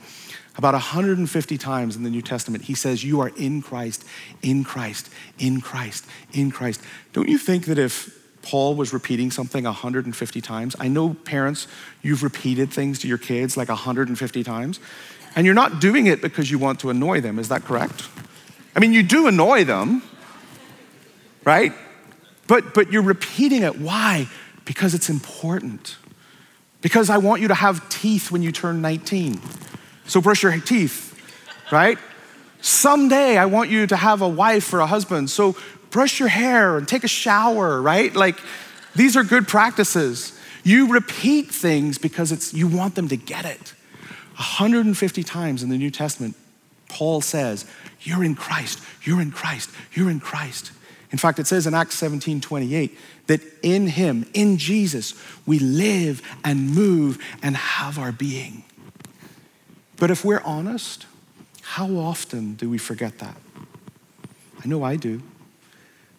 about 0.59 0.75
150 0.75 1.57
times 1.57 1.97
in 1.97 2.03
the 2.03 2.11
New 2.11 2.21
Testament, 2.21 2.65
he 2.65 2.75
says, 2.75 3.05
You 3.05 3.21
are 3.21 3.29
in 3.31 3.63
Christ, 3.63 4.05
in 4.43 4.65
Christ, 4.65 5.09
in 5.39 5.61
Christ, 5.61 6.05
in 6.33 6.51
Christ. 6.51 6.83
Don't 7.13 7.29
you 7.29 7.39
think 7.39 7.67
that 7.67 7.79
if 7.79 8.19
Paul 8.43 8.75
was 8.75 8.93
repeating 8.93 9.31
something 9.31 9.65
150 9.65 10.41
times. 10.41 10.75
I 10.81 10.89
know 10.89 11.13
parents, 11.13 11.67
you've 12.03 12.23
repeated 12.23 12.73
things 12.73 12.99
to 13.01 13.09
your 13.09 13.19
kids 13.19 13.59
like 13.59 13.69
150 13.69 14.43
times, 14.43 14.81
and 15.37 15.45
you're 15.45 15.55
not 15.55 15.81
doing 15.81 16.07
it 16.07 16.23
because 16.23 16.51
you 16.51 16.59
want 16.59 16.81
to 16.81 16.89
annoy 16.91 17.21
them. 17.21 17.39
Is 17.39 17.49
that 17.49 17.65
correct? 17.65 18.09
I 18.75 18.81
mean, 18.81 18.95
you 18.95 19.03
do 19.03 19.27
annoy 19.27 19.65
them, 19.65 20.03
right? 21.45 21.73
But, 22.47 22.73
but 22.73 22.91
you're 22.91 23.03
repeating 23.03 23.63
it. 23.63 23.79
Why? 23.79 24.29
Because 24.65 24.95
it's 24.95 25.11
important. 25.11 25.97
Because 26.81 27.11
I 27.11 27.19
want 27.19 27.43
you 27.43 27.49
to 27.49 27.55
have 27.55 27.87
teeth 27.91 28.31
when 28.31 28.43
you 28.43 28.51
turn 28.51 28.81
19. 28.81 29.41
So 30.09 30.21
brush 30.21 30.43
your 30.43 30.59
teeth, 30.59 31.15
right? 31.71 31.99
Someday 32.61 33.39
I 33.39 33.47
want 33.47 33.71
you 33.71 33.87
to 33.87 33.97
have 33.97 34.23
a 34.23 34.29
wife 34.29 34.73
or 34.73 34.81
a 34.81 34.87
husband. 34.87 35.31
So 35.31 35.57
brush 35.91 36.19
your 36.19 36.29
hair 36.29 36.77
and 36.77 36.89
take 36.89 37.05
a 37.05 37.09
shower, 37.09 37.81
right? 37.81 38.15
Like, 38.15 38.41
these 38.97 39.17
are 39.17 39.23
good 39.23 39.47
practices. 39.47 40.39
You 40.65 40.93
repeat 40.93 41.51
things 41.51 41.99
because 41.99 42.33
it's, 42.33 42.53
you 42.53 42.67
want 42.67 42.95
them 42.95 43.09
to 43.09 43.17
get 43.17 43.45
it. 43.45 43.75
150 44.37 45.23
times 45.23 45.63
in 45.63 45.69
the 45.69 45.77
New 45.77 45.91
Testament, 45.91 46.37
Paul 46.89 47.21
says, 47.21 47.65
You're 48.01 48.25
in 48.25 48.35
Christ, 48.35 48.81
you're 49.03 49.21
in 49.21 49.31
Christ, 49.31 49.71
you're 49.93 50.11
in 50.11 50.21
Christ. 50.21 50.73
In 51.11 51.19
fact, 51.19 51.39
it 51.39 51.47
says 51.47 51.67
in 51.67 51.75
Acts 51.75 51.97
17 51.97 52.41
28 52.41 52.99
that 53.27 53.41
in 53.63 53.89
Him, 53.89 54.29
in 54.35 54.57
Jesus, 54.57 55.15
we 55.47 55.59
live 55.59 56.23
and 56.45 56.71
move 56.71 57.19
and 57.43 57.57
have 57.57 57.99
our 57.99 58.13
being. 58.13 58.65
But 59.99 60.11
if 60.11 60.25
we're 60.25 60.43
honest, 60.45 61.07
how 61.63 61.89
often 61.97 62.55
do 62.55 62.71
we 62.71 62.79
forget 62.79 63.19
that? 63.19 63.37
I 64.63 64.67
know 64.67 64.83
I 64.83 64.97
do. 64.97 65.23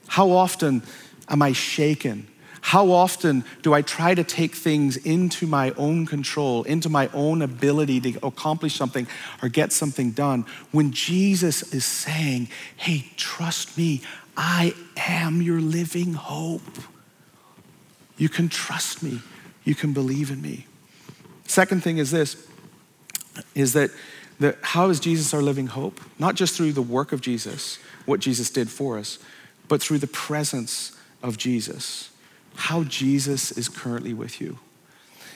How 0.08 0.32
often 0.32 0.84
am 1.28 1.42
I 1.42 1.54
shaken? 1.54 2.28
How 2.62 2.92
often 2.92 3.46
do 3.62 3.74
I 3.74 3.82
try 3.82 4.14
to 4.14 4.24
take 4.24 4.54
things 4.54 4.98
into 4.98 5.48
my 5.48 5.72
own 5.72 6.06
control, 6.06 6.64
into 6.64 6.90
my 6.90 7.10
own 7.14 7.42
ability 7.42 8.02
to 8.02 8.26
accomplish 8.26 8.76
something 8.76 9.08
or 9.42 9.50
get 9.50 9.72
something 9.72 10.12
done 10.12 10.46
when 10.72 10.92
Jesus 10.92 11.74
is 11.74 11.86
saying, 11.86 12.50
Hey, 12.76 13.12
trust 13.16 13.78
me, 13.78 14.02
I 14.36 14.74
am 14.98 15.42
your 15.42 15.62
living 15.62 16.14
hope. 16.14 16.80
You 18.18 18.30
can 18.30 18.50
trust 18.50 19.02
me, 19.02 19.22
you 19.64 19.76
can 19.76 19.94
believe 19.94 20.30
in 20.30 20.42
me. 20.42 20.68
Second 21.46 21.82
thing 21.82 21.98
is 21.98 22.12
this 22.12 22.49
is 23.56 23.74
that, 23.74 23.92
how 24.62 24.90
is 24.90 25.00
Jesus 25.00 25.34
our 25.34 25.42
living 25.42 25.68
hope? 25.68 26.00
Not 26.18 26.36
just 26.36 26.56
through 26.56 26.74
the 26.74 26.82
work 26.82 27.12
of 27.12 27.22
Jesus, 27.22 27.78
what 28.06 28.20
Jesus 28.20 28.50
did 28.50 28.70
for 28.70 28.98
us, 28.98 29.20
but 29.68 29.82
through 29.82 30.00
the 30.00 30.08
presence 30.08 30.98
of 31.22 31.38
Jesus, 31.38 32.10
how 32.56 32.84
Jesus 32.84 33.52
is 33.52 33.70
currently 33.70 34.14
with 34.14 34.40
you. 34.40 34.60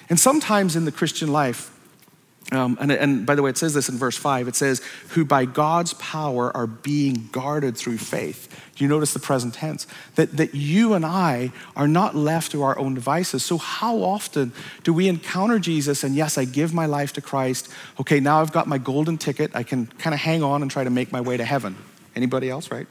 And 0.09 0.19
sometimes 0.19 0.75
in 0.75 0.85
the 0.85 0.91
Christian 0.91 1.31
life, 1.31 1.72
um, 2.55 2.77
and, 2.79 2.91
and, 2.91 3.25
by 3.25 3.35
the 3.35 3.41
way, 3.41 3.49
it 3.49 3.57
says 3.57 3.73
this 3.73 3.89
in 3.89 3.97
verse 3.97 4.17
5. 4.17 4.47
It 4.47 4.55
says, 4.55 4.81
who 5.09 5.23
by 5.23 5.45
God's 5.45 5.93
power 5.95 6.55
are 6.55 6.67
being 6.67 7.29
guarded 7.31 7.77
through 7.77 7.97
faith. 7.97 8.49
Do 8.75 8.83
you 8.83 8.89
notice 8.89 9.13
the 9.13 9.19
present 9.19 9.53
tense? 9.53 9.87
That, 10.15 10.35
that 10.37 10.53
you 10.53 10.93
and 10.93 11.05
I 11.05 11.51
are 11.75 11.87
not 11.87 12.15
left 12.15 12.51
to 12.51 12.63
our 12.63 12.77
own 12.77 12.95
devices. 12.95 13.43
So, 13.45 13.57
how 13.57 14.03
often 14.03 14.51
do 14.83 14.93
we 14.93 15.07
encounter 15.07 15.57
Jesus 15.59 16.03
and, 16.03 16.15
yes, 16.15 16.37
I 16.37 16.45
give 16.45 16.73
my 16.73 16.85
life 16.85 17.13
to 17.13 17.21
Christ. 17.21 17.69
Okay, 17.99 18.19
now 18.19 18.41
I've 18.41 18.51
got 18.51 18.67
my 18.67 18.77
golden 18.77 19.17
ticket. 19.17 19.55
I 19.55 19.63
can 19.63 19.87
kind 19.87 20.13
of 20.13 20.19
hang 20.19 20.43
on 20.43 20.61
and 20.61 20.69
try 20.69 20.83
to 20.83 20.89
make 20.89 21.11
my 21.11 21.21
way 21.21 21.37
to 21.37 21.45
heaven. 21.45 21.77
Anybody 22.15 22.49
else, 22.49 22.71
right? 22.71 22.87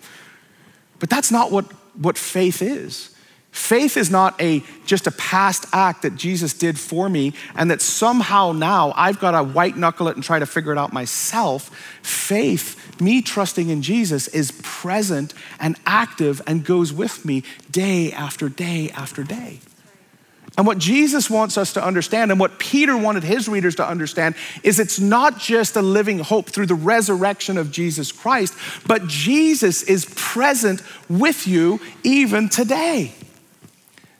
But 0.98 1.10
that's 1.10 1.30
not 1.30 1.50
what, 1.52 1.66
what 1.96 2.16
faith 2.16 2.62
is. 2.62 3.11
Faith 3.52 3.98
is 3.98 4.10
not 4.10 4.40
a 4.40 4.62
just 4.86 5.06
a 5.06 5.10
past 5.10 5.66
act 5.74 6.02
that 6.02 6.16
Jesus 6.16 6.54
did 6.54 6.78
for 6.78 7.10
me 7.10 7.34
and 7.54 7.70
that 7.70 7.82
somehow 7.82 8.52
now 8.52 8.94
I've 8.96 9.20
got 9.20 9.32
to 9.32 9.42
white 9.42 9.76
knuckle 9.76 10.08
it 10.08 10.16
and 10.16 10.24
try 10.24 10.38
to 10.38 10.46
figure 10.46 10.72
it 10.72 10.78
out 10.78 10.94
myself. 10.94 11.68
Faith, 12.02 12.98
me 12.98 13.20
trusting 13.20 13.68
in 13.68 13.82
Jesus 13.82 14.26
is 14.28 14.58
present 14.62 15.34
and 15.60 15.76
active 15.84 16.40
and 16.46 16.64
goes 16.64 16.94
with 16.94 17.26
me 17.26 17.42
day 17.70 18.10
after 18.10 18.48
day 18.48 18.90
after 18.94 19.22
day. 19.22 19.60
And 20.56 20.66
what 20.66 20.78
Jesus 20.78 21.28
wants 21.30 21.56
us 21.56 21.74
to 21.74 21.84
understand, 21.84 22.30
and 22.30 22.38
what 22.38 22.58
Peter 22.58 22.96
wanted 22.96 23.22
his 23.22 23.48
readers 23.48 23.74
to 23.76 23.86
understand, 23.86 24.34
is 24.62 24.78
it's 24.78 25.00
not 25.00 25.38
just 25.38 25.76
a 25.76 25.82
living 25.82 26.18
hope 26.18 26.48
through 26.48 26.66
the 26.66 26.74
resurrection 26.74 27.56
of 27.56 27.70
Jesus 27.70 28.12
Christ, 28.12 28.54
but 28.86 29.06
Jesus 29.06 29.82
is 29.82 30.06
present 30.14 30.82
with 31.08 31.46
you 31.46 31.80
even 32.02 32.50
today. 32.50 33.12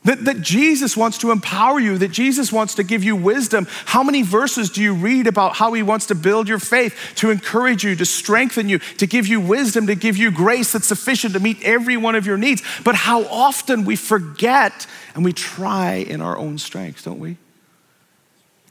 That, 0.05 0.25
that 0.25 0.41
Jesus 0.41 0.97
wants 0.97 1.17
to 1.19 1.31
empower 1.31 1.79
you, 1.79 1.97
that 1.97 2.11
Jesus 2.11 2.51
wants 2.51 2.75
to 2.75 2.83
give 2.83 3.03
you 3.03 3.15
wisdom. 3.15 3.67
How 3.85 4.03
many 4.03 4.21
verses 4.21 4.69
do 4.69 4.83
you 4.83 4.93
read 4.93 5.27
about 5.27 5.55
how 5.55 5.71
he 5.71 5.81
wants 5.81 6.07
to 6.07 6.15
build 6.15 6.49
your 6.49 6.59
faith, 6.59 7.13
to 7.15 7.31
encourage 7.31 7.85
you, 7.85 7.95
to 7.95 8.05
strengthen 8.05 8.67
you, 8.67 8.79
to 8.79 9.07
give 9.07 9.27
you 9.27 9.39
wisdom, 9.39 9.87
to 9.87 9.95
give 9.95 10.17
you 10.17 10.29
grace 10.29 10.73
that's 10.73 10.87
sufficient 10.87 11.33
to 11.35 11.39
meet 11.39 11.61
every 11.63 11.95
one 11.95 12.15
of 12.15 12.25
your 12.25 12.37
needs? 12.37 12.61
But 12.83 12.95
how 12.95 13.23
often 13.25 13.85
we 13.85 13.95
forget 13.95 14.87
and 15.15 15.23
we 15.23 15.31
try 15.31 15.93
in 15.93 16.21
our 16.21 16.37
own 16.37 16.57
strength, 16.57 17.05
don't 17.05 17.19
we? 17.19 17.37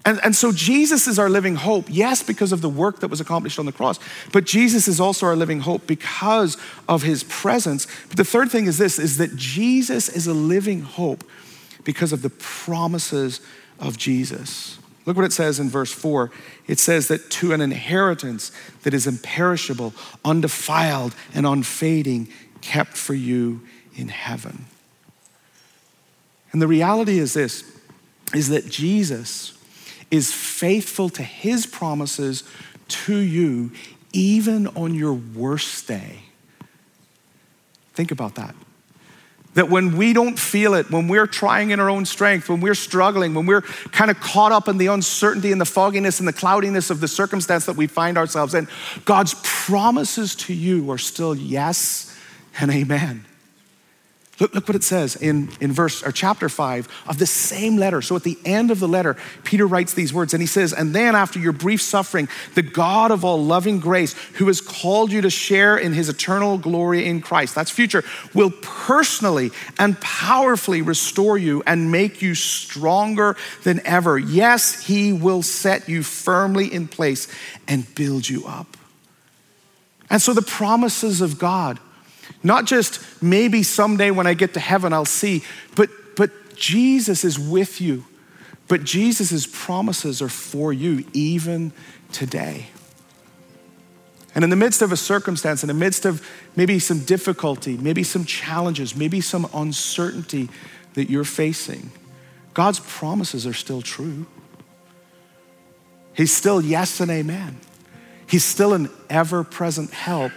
And, 0.05 0.21
and 0.25 0.35
so 0.35 0.51
Jesus 0.51 1.07
is 1.07 1.19
our 1.19 1.31
living 1.31 1.55
hope, 1.55 1.87
yes, 1.89 2.23
because 2.23 2.51
of 2.51 2.61
the 2.61 2.69
work 2.69 3.01
that 3.01 3.09
was 3.09 3.21
accomplished 3.21 3.59
on 3.59 3.67
the 3.67 3.73
cross, 3.73 4.01
but 4.33 4.45
Jesus 4.45 4.89
is 4.89 4.99
also 4.99 5.27
our 5.27 5.37
living 5.37 5.61
hope 5.61 5.87
because 5.87 6.57
of 6.89 7.03
his 7.03 7.23
presence. 7.25 7.87
But 8.09 8.17
the 8.17 8.25
third 8.25 8.51
thing 8.51 8.67
is 8.67 8.79
this 8.79 8.99
is 8.99 9.19
that 9.19 9.37
Jesus 9.37 10.09
is 10.09 10.27
a 10.27 10.35
living 10.35 10.83
hope 10.83 11.23
because 11.85 12.13
of 12.13 12.23
the 12.23 12.31
promises 12.31 13.41
of 13.79 13.97
Jesus. 13.97 14.79
Look 15.07 15.17
what 15.17 15.25
it 15.25 15.33
says 15.33 15.59
in 15.59 15.69
verse 15.69 15.93
4. 15.93 16.31
It 16.67 16.79
says 16.79 17.09
that 17.09 17.31
to 17.31 17.53
an 17.53 17.61
inheritance 17.61 18.53
that 18.83 18.95
is 18.95 19.07
imperishable, 19.07 19.95
undefiled, 20.25 21.15
and 21.35 21.47
unfading, 21.47 22.29
kept 22.61 22.97
for 22.97 23.15
you 23.15 23.61
in 23.97 24.09
heaven. 24.09 24.67
And 26.53 26.61
the 26.61 26.69
reality 26.69 27.19
is 27.19 27.35
this 27.35 27.65
is 28.35 28.49
that 28.49 28.69
Jesus 28.69 29.59
is 30.13 30.33
faithful 30.33 31.09
to 31.09 31.23
his 31.23 31.67
promises 31.67 32.45
to 32.87 33.17
you, 33.17 33.73
even 34.13 34.69
on 34.69 34.95
your 34.95 35.15
worst 35.15 35.89
day. 35.89 36.21
Think 37.95 38.13
about 38.13 38.35
that. 38.37 38.55
That 39.55 39.71
when 39.71 39.97
we 39.97 40.13
don't 40.13 40.39
feel 40.39 40.75
it, 40.75 40.91
when 40.91 41.09
we're 41.09 41.27
trying 41.27 41.71
in 41.71 41.81
our 41.81 41.91
own 41.91 42.05
strength, 42.05 42.49
when 42.49 42.61
we're 42.61 42.75
struggling, 42.75 43.35
when 43.35 43.47
we're 43.47 43.63
kind 43.63 44.11
of 44.11 44.21
caught 44.21 44.53
up 44.53 44.69
in 44.69 44.77
the 44.77 44.87
uncertainty 44.87 45.51
and 45.51 45.61
the 45.61 45.67
fogginess 45.67 46.21
and 46.21 46.29
the 46.29 46.33
cloudiness 46.33 46.91
of 46.91 47.01
the 47.01 47.09
circumstance 47.09 47.67
that 47.67 47.77
we 47.77 47.87
find 47.87 48.19
ourselves 48.19 48.55
in, 48.55 48.69
God's 49.05 49.35
promises 49.43 50.35
to 50.37 50.55
you 50.55 50.91
are 50.91 50.99
still 50.99 51.35
yes 51.35 52.15
and 52.61 52.71
amen. 52.71 53.25
Look, 54.43 54.57
look 54.57 54.67
what 54.67 54.75
it 54.75 54.83
says 54.83 55.15
in, 55.15 55.51
in 55.61 55.71
verse 55.71 56.03
or 56.03 56.11
chapter 56.11 56.49
five 56.49 56.89
of 57.07 57.19
the 57.19 57.27
same 57.27 57.77
letter. 57.77 58.03
So 58.03 58.17
at 58.17 58.25
the 58.25 58.37
end 58.45 58.73
of 58.73 58.81
the 58.81 58.89
letter, 58.89 59.17
Peter 59.45 59.69
writes 59.69 59.95
these 59.95 60.13
words 60.13 60.35
and 60.35 60.43
he 60.43 60.49
says, 60.49 60.73
And 60.73 60.93
then 60.93 61.15
after 61.15 61.39
your 61.39 61.53
brief 61.53 61.81
suffering, 61.81 62.29
the 62.57 62.63
God 62.63 63.13
of 63.13 63.25
all 63.25 63.41
loving 63.41 63.79
grace, 63.79 64.15
who 64.35 64.49
has 64.49 64.61
called 64.61 65.13
you 65.13 65.21
to 65.21 65.31
share 65.31 65.77
in 65.79 65.93
his 65.93 66.09
eternal 66.09 66.59
glory 66.59 67.07
in 67.07 67.21
Christ, 67.21 67.55
that's 67.55 67.71
future, 67.71 68.03
will 68.35 68.51
personally 68.63 69.53
and 69.79 70.01
powerfully 70.01 70.83
restore 70.83 71.39
you 71.39 71.63
and 71.65 71.93
make 71.93 72.21
you 72.21 72.35
stronger 72.35 73.37
than 73.63 73.81
ever. 73.87 74.19
Yes, 74.19 74.83
he 74.83 75.13
will 75.13 75.43
set 75.43 75.89
you 75.89 76.03
firmly 76.03 76.67
in 76.67 76.89
place 76.89 77.29
and 77.69 77.95
build 77.95 78.29
you 78.29 78.45
up. 78.45 78.77
And 80.11 80.21
so 80.21 80.35
the 80.35 80.43
promises 80.43 81.21
of 81.21 81.39
God 81.39 81.79
not 82.43 82.67
just 82.67 83.23
maybe 83.23 83.63
someday 83.63 84.11
when 84.11 84.27
I 84.27 84.35
get 84.35 84.55
to 84.55 84.61
heaven 84.61 84.93
I'll 84.93 85.05
see, 85.05 85.43
but, 85.77 85.91
but 86.17 86.31
Jesus 86.57 87.25
is 87.25 87.39
with 87.39 87.81
you. 87.81 88.05
But 88.69 88.85
Jesus' 88.85 89.47
promises 89.47 90.23
are 90.23 90.29
for 90.29 90.73
you 90.73 91.05
even 91.13 91.73
today. 92.13 92.69
And 94.35 94.45
in 94.45 94.51
the 94.51 94.57
midst 94.57 94.81
of 94.81 94.93
a 94.93 94.97
circumstance, 94.97 95.63
in 95.63 95.69
the 95.69 95.75
midst 95.75 96.07
of 96.07 96.27
maybe 96.57 96.79
some 96.79 97.01
difficulty, 97.01 97.77
maybe 97.77 98.03
some 98.03 98.25
challenges, 98.25 98.97
maybe 98.97 99.21
some 99.21 99.49
uncertainty 99.53 100.49
that 100.95 101.11
you're 101.11 101.25
facing, 101.25 101.91
God's 102.55 102.81
promises 102.81 103.47
are 103.47 103.53
still 103.53 103.83
true. 103.83 104.27
He's 106.15 106.35
still 106.35 106.61
yes 106.63 107.01
and 107.01 107.11
amen. 107.11 107.59
He's 108.27 108.45
still 108.45 108.73
an 108.73 108.89
ever 109.11 109.45
present 109.45 109.91
help 109.91 110.33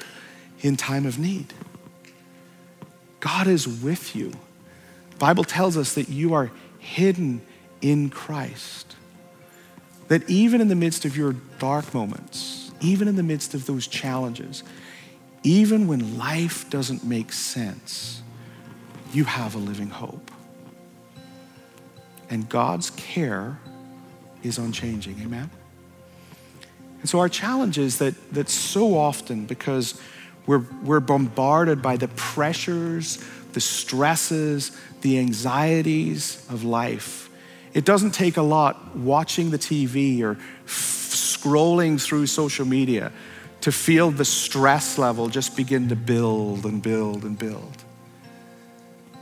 in 0.62 0.76
time 0.76 1.06
of 1.06 1.18
need. 1.18 1.54
God 3.26 3.48
is 3.48 3.68
with 3.68 4.16
you. 4.16 4.30
The 5.10 5.18
Bible 5.18 5.44
tells 5.44 5.78
us 5.78 5.96
that 5.96 6.10
you 6.10 6.36
are 6.36 6.52
hidden 6.78 7.42
in 7.82 8.12
Christ. 8.12 8.96
That 10.10 10.30
even 10.30 10.62
in 10.62 10.68
the 10.68 10.76
midst 10.76 11.06
of 11.06 11.18
your 11.18 11.34
dark 11.58 11.92
moments, 11.92 12.72
even 12.82 13.08
in 13.08 13.16
the 13.16 13.24
midst 13.24 13.56
of 13.56 13.66
those 13.66 13.88
challenges, 13.88 14.64
even 15.42 15.88
when 15.88 16.20
life 16.20 16.70
doesn't 16.70 17.04
make 17.04 17.34
sense, 17.34 18.22
you 19.12 19.24
have 19.24 19.56
a 19.56 19.60
living 19.60 19.90
hope. 19.90 20.30
And 22.30 22.48
God's 22.48 22.92
care 22.92 23.60
is 24.44 24.60
unchanging. 24.60 25.20
Amen? 25.24 25.50
And 27.00 27.10
so 27.10 27.18
our 27.20 27.30
challenge 27.30 27.80
is 27.80 27.98
that, 27.98 28.14
that 28.34 28.50
so 28.50 28.96
often, 28.96 29.48
because 29.48 30.00
we're, 30.46 30.64
we're 30.84 31.00
bombarded 31.00 31.82
by 31.82 31.98
the 31.98 32.08
pressures, 32.10 33.24
the 33.54 33.62
stresses, 33.62 34.78
the 35.02 35.20
anxieties 35.20 36.46
of 36.50 36.64
life. 36.64 37.30
It 37.74 37.86
doesn't 37.86 38.12
take 38.12 38.38
a 38.38 38.42
lot 38.42 38.96
watching 38.96 39.52
the 39.52 39.58
TV 39.58 40.22
or 40.22 40.38
f- 40.66 41.12
scrolling 41.12 42.02
through 42.02 42.28
social 42.28 42.66
media 42.66 43.12
to 43.62 43.72
feel 43.72 44.12
the 44.12 44.26
stress 44.26 44.98
level 44.98 45.28
just 45.28 45.58
begin 45.58 45.90
to 45.90 45.96
build 45.96 46.66
and 46.66 46.82
build 46.82 47.24
and 47.24 47.38
build. 47.38 47.84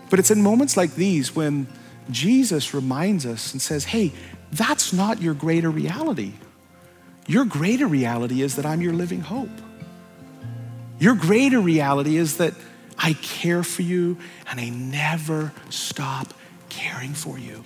But 0.10 0.20
it's 0.20 0.30
in 0.32 0.44
moments 0.44 0.78
like 0.78 0.96
these 0.96 1.36
when 1.36 1.68
Jesus 2.12 2.74
reminds 2.74 3.26
us 3.26 3.54
and 3.54 3.62
says, 3.62 3.86
hey, 3.86 4.12
that's 4.52 4.94
not 4.94 5.22
your 5.22 5.34
greater 5.34 5.70
reality. 5.70 6.34
Your 7.26 7.46
greater 7.46 7.88
reality 7.88 8.42
is 8.42 8.58
that 8.58 8.66
I'm 8.66 8.82
your 8.82 8.94
living 8.94 9.22
hope. 9.22 9.50
Your 11.04 11.16
greater 11.16 11.60
reality 11.60 12.16
is 12.16 12.38
that 12.38 12.54
I 12.98 13.12
care 13.12 13.62
for 13.62 13.82
you 13.82 14.18
and 14.50 14.58
I 14.58 14.70
never 14.70 15.52
stop 15.70 16.34
caring 16.70 17.14
for 17.14 17.38
you. 17.38 17.66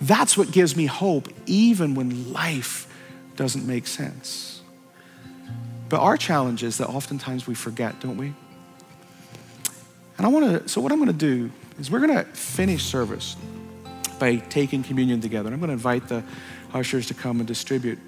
That's 0.00 0.36
what 0.36 0.50
gives 0.50 0.74
me 0.74 0.86
hope, 0.86 1.28
even 1.46 1.94
when 1.94 2.32
life 2.32 2.92
doesn't 3.36 3.64
make 3.64 3.86
sense. 3.86 4.62
But 5.88 6.00
our 6.00 6.16
challenge 6.16 6.64
is 6.64 6.78
that 6.78 6.88
oftentimes 6.88 7.46
we 7.46 7.54
forget, 7.54 8.00
don't 8.00 8.16
we? 8.16 8.34
And 10.16 10.26
I 10.26 10.28
want 10.28 10.64
to, 10.64 10.68
so 10.68 10.80
what 10.80 10.90
I'm 10.90 10.98
going 10.98 11.06
to 11.06 11.12
do 11.12 11.52
is 11.78 11.88
we're 11.88 12.04
going 12.04 12.18
to 12.18 12.24
finish 12.24 12.82
service 12.82 13.36
by 14.18 14.38
taking 14.38 14.82
communion 14.82 15.20
together. 15.20 15.52
I'm 15.52 15.60
going 15.60 15.68
to 15.68 15.74
invite 15.74 16.08
the 16.08 16.24
ushers 16.74 17.06
to 17.06 17.14
come 17.14 17.38
and 17.38 17.46
distribute. 17.46 18.00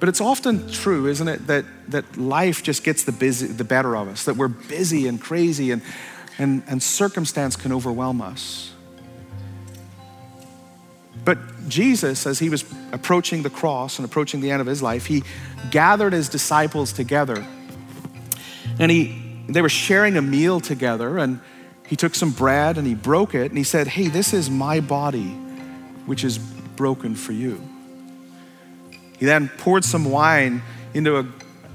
But 0.00 0.08
it's 0.08 0.20
often 0.20 0.66
true, 0.70 1.06
isn't 1.06 1.28
it, 1.28 1.46
that, 1.46 1.66
that 1.88 2.16
life 2.16 2.62
just 2.62 2.82
gets 2.82 3.04
the, 3.04 3.12
busy, 3.12 3.46
the 3.46 3.64
better 3.64 3.94
of 3.94 4.08
us, 4.08 4.24
that 4.24 4.34
we're 4.34 4.48
busy 4.48 5.06
and 5.06 5.20
crazy 5.20 5.70
and, 5.70 5.82
and, 6.38 6.62
and 6.66 6.82
circumstance 6.82 7.54
can 7.54 7.70
overwhelm 7.70 8.22
us. 8.22 8.72
But 11.22 11.38
Jesus, 11.68 12.26
as 12.26 12.38
he 12.38 12.48
was 12.48 12.64
approaching 12.92 13.42
the 13.42 13.50
cross 13.50 13.98
and 13.98 14.06
approaching 14.06 14.40
the 14.40 14.50
end 14.50 14.62
of 14.62 14.66
his 14.66 14.82
life, 14.82 15.04
he 15.04 15.22
gathered 15.70 16.14
his 16.14 16.30
disciples 16.30 16.94
together. 16.94 17.46
And 18.78 18.90
he, 18.90 19.44
they 19.50 19.60
were 19.60 19.68
sharing 19.68 20.16
a 20.16 20.22
meal 20.22 20.60
together, 20.60 21.18
and 21.18 21.40
he 21.86 21.94
took 21.94 22.14
some 22.14 22.30
bread 22.30 22.78
and 22.78 22.86
he 22.86 22.94
broke 22.94 23.34
it, 23.34 23.50
and 23.50 23.58
he 23.58 23.64
said, 23.64 23.86
Hey, 23.86 24.08
this 24.08 24.32
is 24.32 24.48
my 24.48 24.80
body, 24.80 25.28
which 26.06 26.24
is 26.24 26.38
broken 26.38 27.14
for 27.14 27.32
you. 27.32 27.69
He 29.20 29.26
then 29.26 29.48
poured 29.58 29.84
some 29.84 30.06
wine 30.06 30.62
into 30.92 31.18
a, 31.18 31.26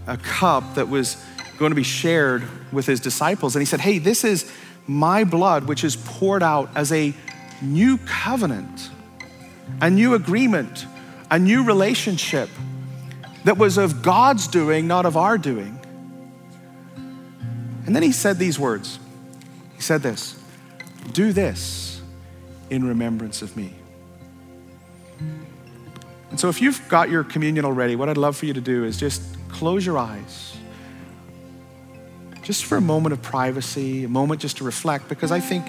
a 0.08 0.18
cup 0.18 0.76
that 0.76 0.90
was 0.90 1.24
going 1.58 1.72
to 1.72 1.76
be 1.76 1.84
shared 1.84 2.44
with 2.74 2.86
his 2.86 3.00
disciples. 3.00 3.56
And 3.56 3.62
he 3.62 3.66
said, 3.66 3.80
Hey, 3.80 4.00
this 4.00 4.26
is 4.26 4.52
my 4.88 5.24
blood, 5.24 5.66
which 5.66 5.86
is 5.86 5.96
poured 5.96 6.44
out 6.44 6.70
as 6.76 6.92
a 6.92 7.14
new 7.62 7.98
covenant 8.00 8.90
a 9.82 9.90
new 9.90 10.14
agreement, 10.14 10.86
a 11.30 11.40
new 11.40 11.64
relationship 11.64 12.50
that 13.44 13.58
was 13.58 13.78
of 13.78 14.02
God's 14.02 14.48
doing, 14.48 14.88
not 14.88 15.06
of 15.06 15.18
our 15.18 15.38
doing. 15.38 15.80
And 17.86 17.96
then 17.96 18.04
he 18.04 18.12
said 18.12 18.38
these 18.38 18.58
words 18.58 19.00
He 19.76 19.82
said 19.82 20.02
this 20.02 20.40
Do 21.12 21.34
this 21.34 22.02
in 22.70 22.88
remembrance 22.88 23.42
of 23.42 23.56
me. 23.56 23.76
And 26.36 26.40
so, 26.42 26.50
if 26.50 26.62
you've 26.62 26.86
got 26.90 27.10
your 27.10 27.24
communion 27.24 27.64
already, 27.64 27.96
what 27.96 28.10
I'd 28.10 28.18
love 28.18 28.36
for 28.36 28.46
you 28.46 28.52
to 28.52 28.60
do 28.60 28.84
is 28.84 28.98
just 28.98 29.24
close 29.48 29.86
your 29.86 29.98
eyes, 29.98 30.58
just 32.42 32.66
for 32.66 32.76
a 32.76 32.82
moment 32.82 33.14
of 33.14 33.22
privacy, 33.22 34.04
a 34.04 34.10
moment 34.10 34.42
just 34.42 34.58
to 34.58 34.66
reflect, 34.66 35.08
because 35.08 35.32
I 35.32 35.40
think 35.40 35.66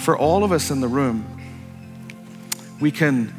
for 0.00 0.16
all 0.16 0.42
of 0.42 0.52
us 0.52 0.70
in 0.70 0.80
the 0.80 0.88
room, 0.88 1.26
we 2.80 2.90
can 2.90 3.34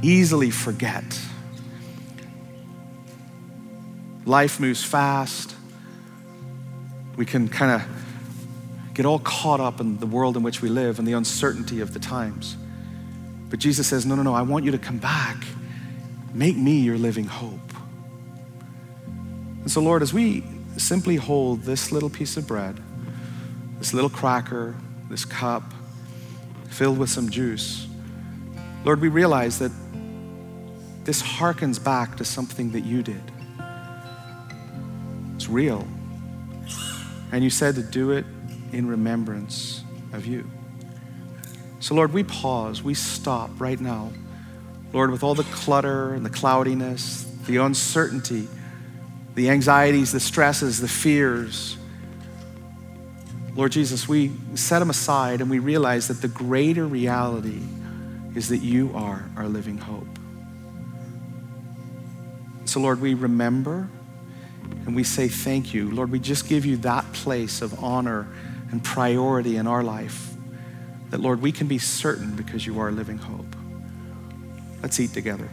easily 0.00 0.52
forget. 0.52 1.20
Life 4.26 4.60
moves 4.60 4.84
fast. 4.84 5.56
We 7.16 7.26
can 7.26 7.48
kind 7.48 7.82
of 7.82 8.94
get 8.94 9.06
all 9.06 9.18
caught 9.18 9.58
up 9.58 9.80
in 9.80 9.98
the 9.98 10.06
world 10.06 10.36
in 10.36 10.44
which 10.44 10.62
we 10.62 10.68
live 10.68 11.00
and 11.00 11.08
the 11.08 11.14
uncertainty 11.14 11.80
of 11.80 11.92
the 11.92 11.98
times. 11.98 12.56
But 13.48 13.58
Jesus 13.58 13.88
says, 13.88 14.06
No, 14.06 14.14
no, 14.14 14.22
no, 14.22 14.34
I 14.34 14.42
want 14.42 14.64
you 14.64 14.70
to 14.70 14.78
come 14.78 14.98
back. 14.98 15.36
Make 16.32 16.56
me 16.56 16.80
your 16.80 16.98
living 16.98 17.24
hope. 17.24 17.58
And 19.62 19.70
so, 19.70 19.80
Lord, 19.80 20.02
as 20.02 20.12
we 20.12 20.44
simply 20.76 21.16
hold 21.16 21.62
this 21.62 21.92
little 21.92 22.10
piece 22.10 22.36
of 22.36 22.46
bread, 22.46 22.80
this 23.78 23.92
little 23.92 24.10
cracker, 24.10 24.74
this 25.08 25.24
cup 25.24 25.62
filled 26.68 26.98
with 26.98 27.10
some 27.10 27.28
juice, 27.28 27.86
Lord, 28.84 29.00
we 29.00 29.08
realize 29.08 29.58
that 29.58 29.72
this 31.04 31.22
harkens 31.22 31.82
back 31.82 32.16
to 32.16 32.24
something 32.24 32.72
that 32.72 32.82
you 32.82 33.02
did. 33.02 33.22
It's 35.34 35.48
real. 35.48 35.86
And 37.32 37.44
you 37.44 37.50
said 37.50 37.74
to 37.74 37.82
do 37.82 38.12
it 38.12 38.24
in 38.72 38.86
remembrance 38.86 39.82
of 40.12 40.26
you. 40.26 40.48
So, 41.80 41.94
Lord, 41.94 42.12
we 42.12 42.22
pause, 42.22 42.82
we 42.82 42.94
stop 42.94 43.50
right 43.58 43.80
now. 43.80 44.12
Lord, 44.92 45.10
with 45.10 45.22
all 45.22 45.34
the 45.34 45.44
clutter 45.44 46.14
and 46.14 46.24
the 46.24 46.30
cloudiness, 46.30 47.24
the 47.46 47.58
uncertainty, 47.58 48.48
the 49.34 49.50
anxieties, 49.50 50.12
the 50.12 50.20
stresses, 50.20 50.80
the 50.80 50.88
fears, 50.88 51.76
Lord 53.54 53.72
Jesus, 53.72 54.08
we 54.08 54.32
set 54.54 54.78
them 54.78 54.90
aside 54.90 55.40
and 55.40 55.50
we 55.50 55.58
realize 55.58 56.08
that 56.08 56.22
the 56.22 56.28
greater 56.28 56.86
reality 56.86 57.60
is 58.34 58.48
that 58.48 58.58
you 58.58 58.92
are 58.94 59.28
our 59.36 59.48
living 59.48 59.76
hope. 59.76 60.06
So, 62.64 62.80
Lord, 62.80 63.00
we 63.00 63.14
remember 63.14 63.88
and 64.86 64.94
we 64.94 65.02
say 65.02 65.28
thank 65.28 65.74
you. 65.74 65.90
Lord, 65.90 66.10
we 66.10 66.20
just 66.20 66.48
give 66.48 66.64
you 66.64 66.76
that 66.78 67.12
place 67.12 67.60
of 67.60 67.82
honor 67.82 68.28
and 68.70 68.82
priority 68.84 69.56
in 69.56 69.66
our 69.66 69.82
life. 69.82 70.30
That, 71.10 71.20
Lord, 71.20 71.42
we 71.42 71.50
can 71.50 71.66
be 71.66 71.78
certain 71.78 72.36
because 72.36 72.64
you 72.64 72.78
are 72.80 72.88
a 72.88 72.92
living 72.92 73.18
hope. 73.18 73.39
Let's 74.82 74.98
eat 74.98 75.12
together. 75.12 75.48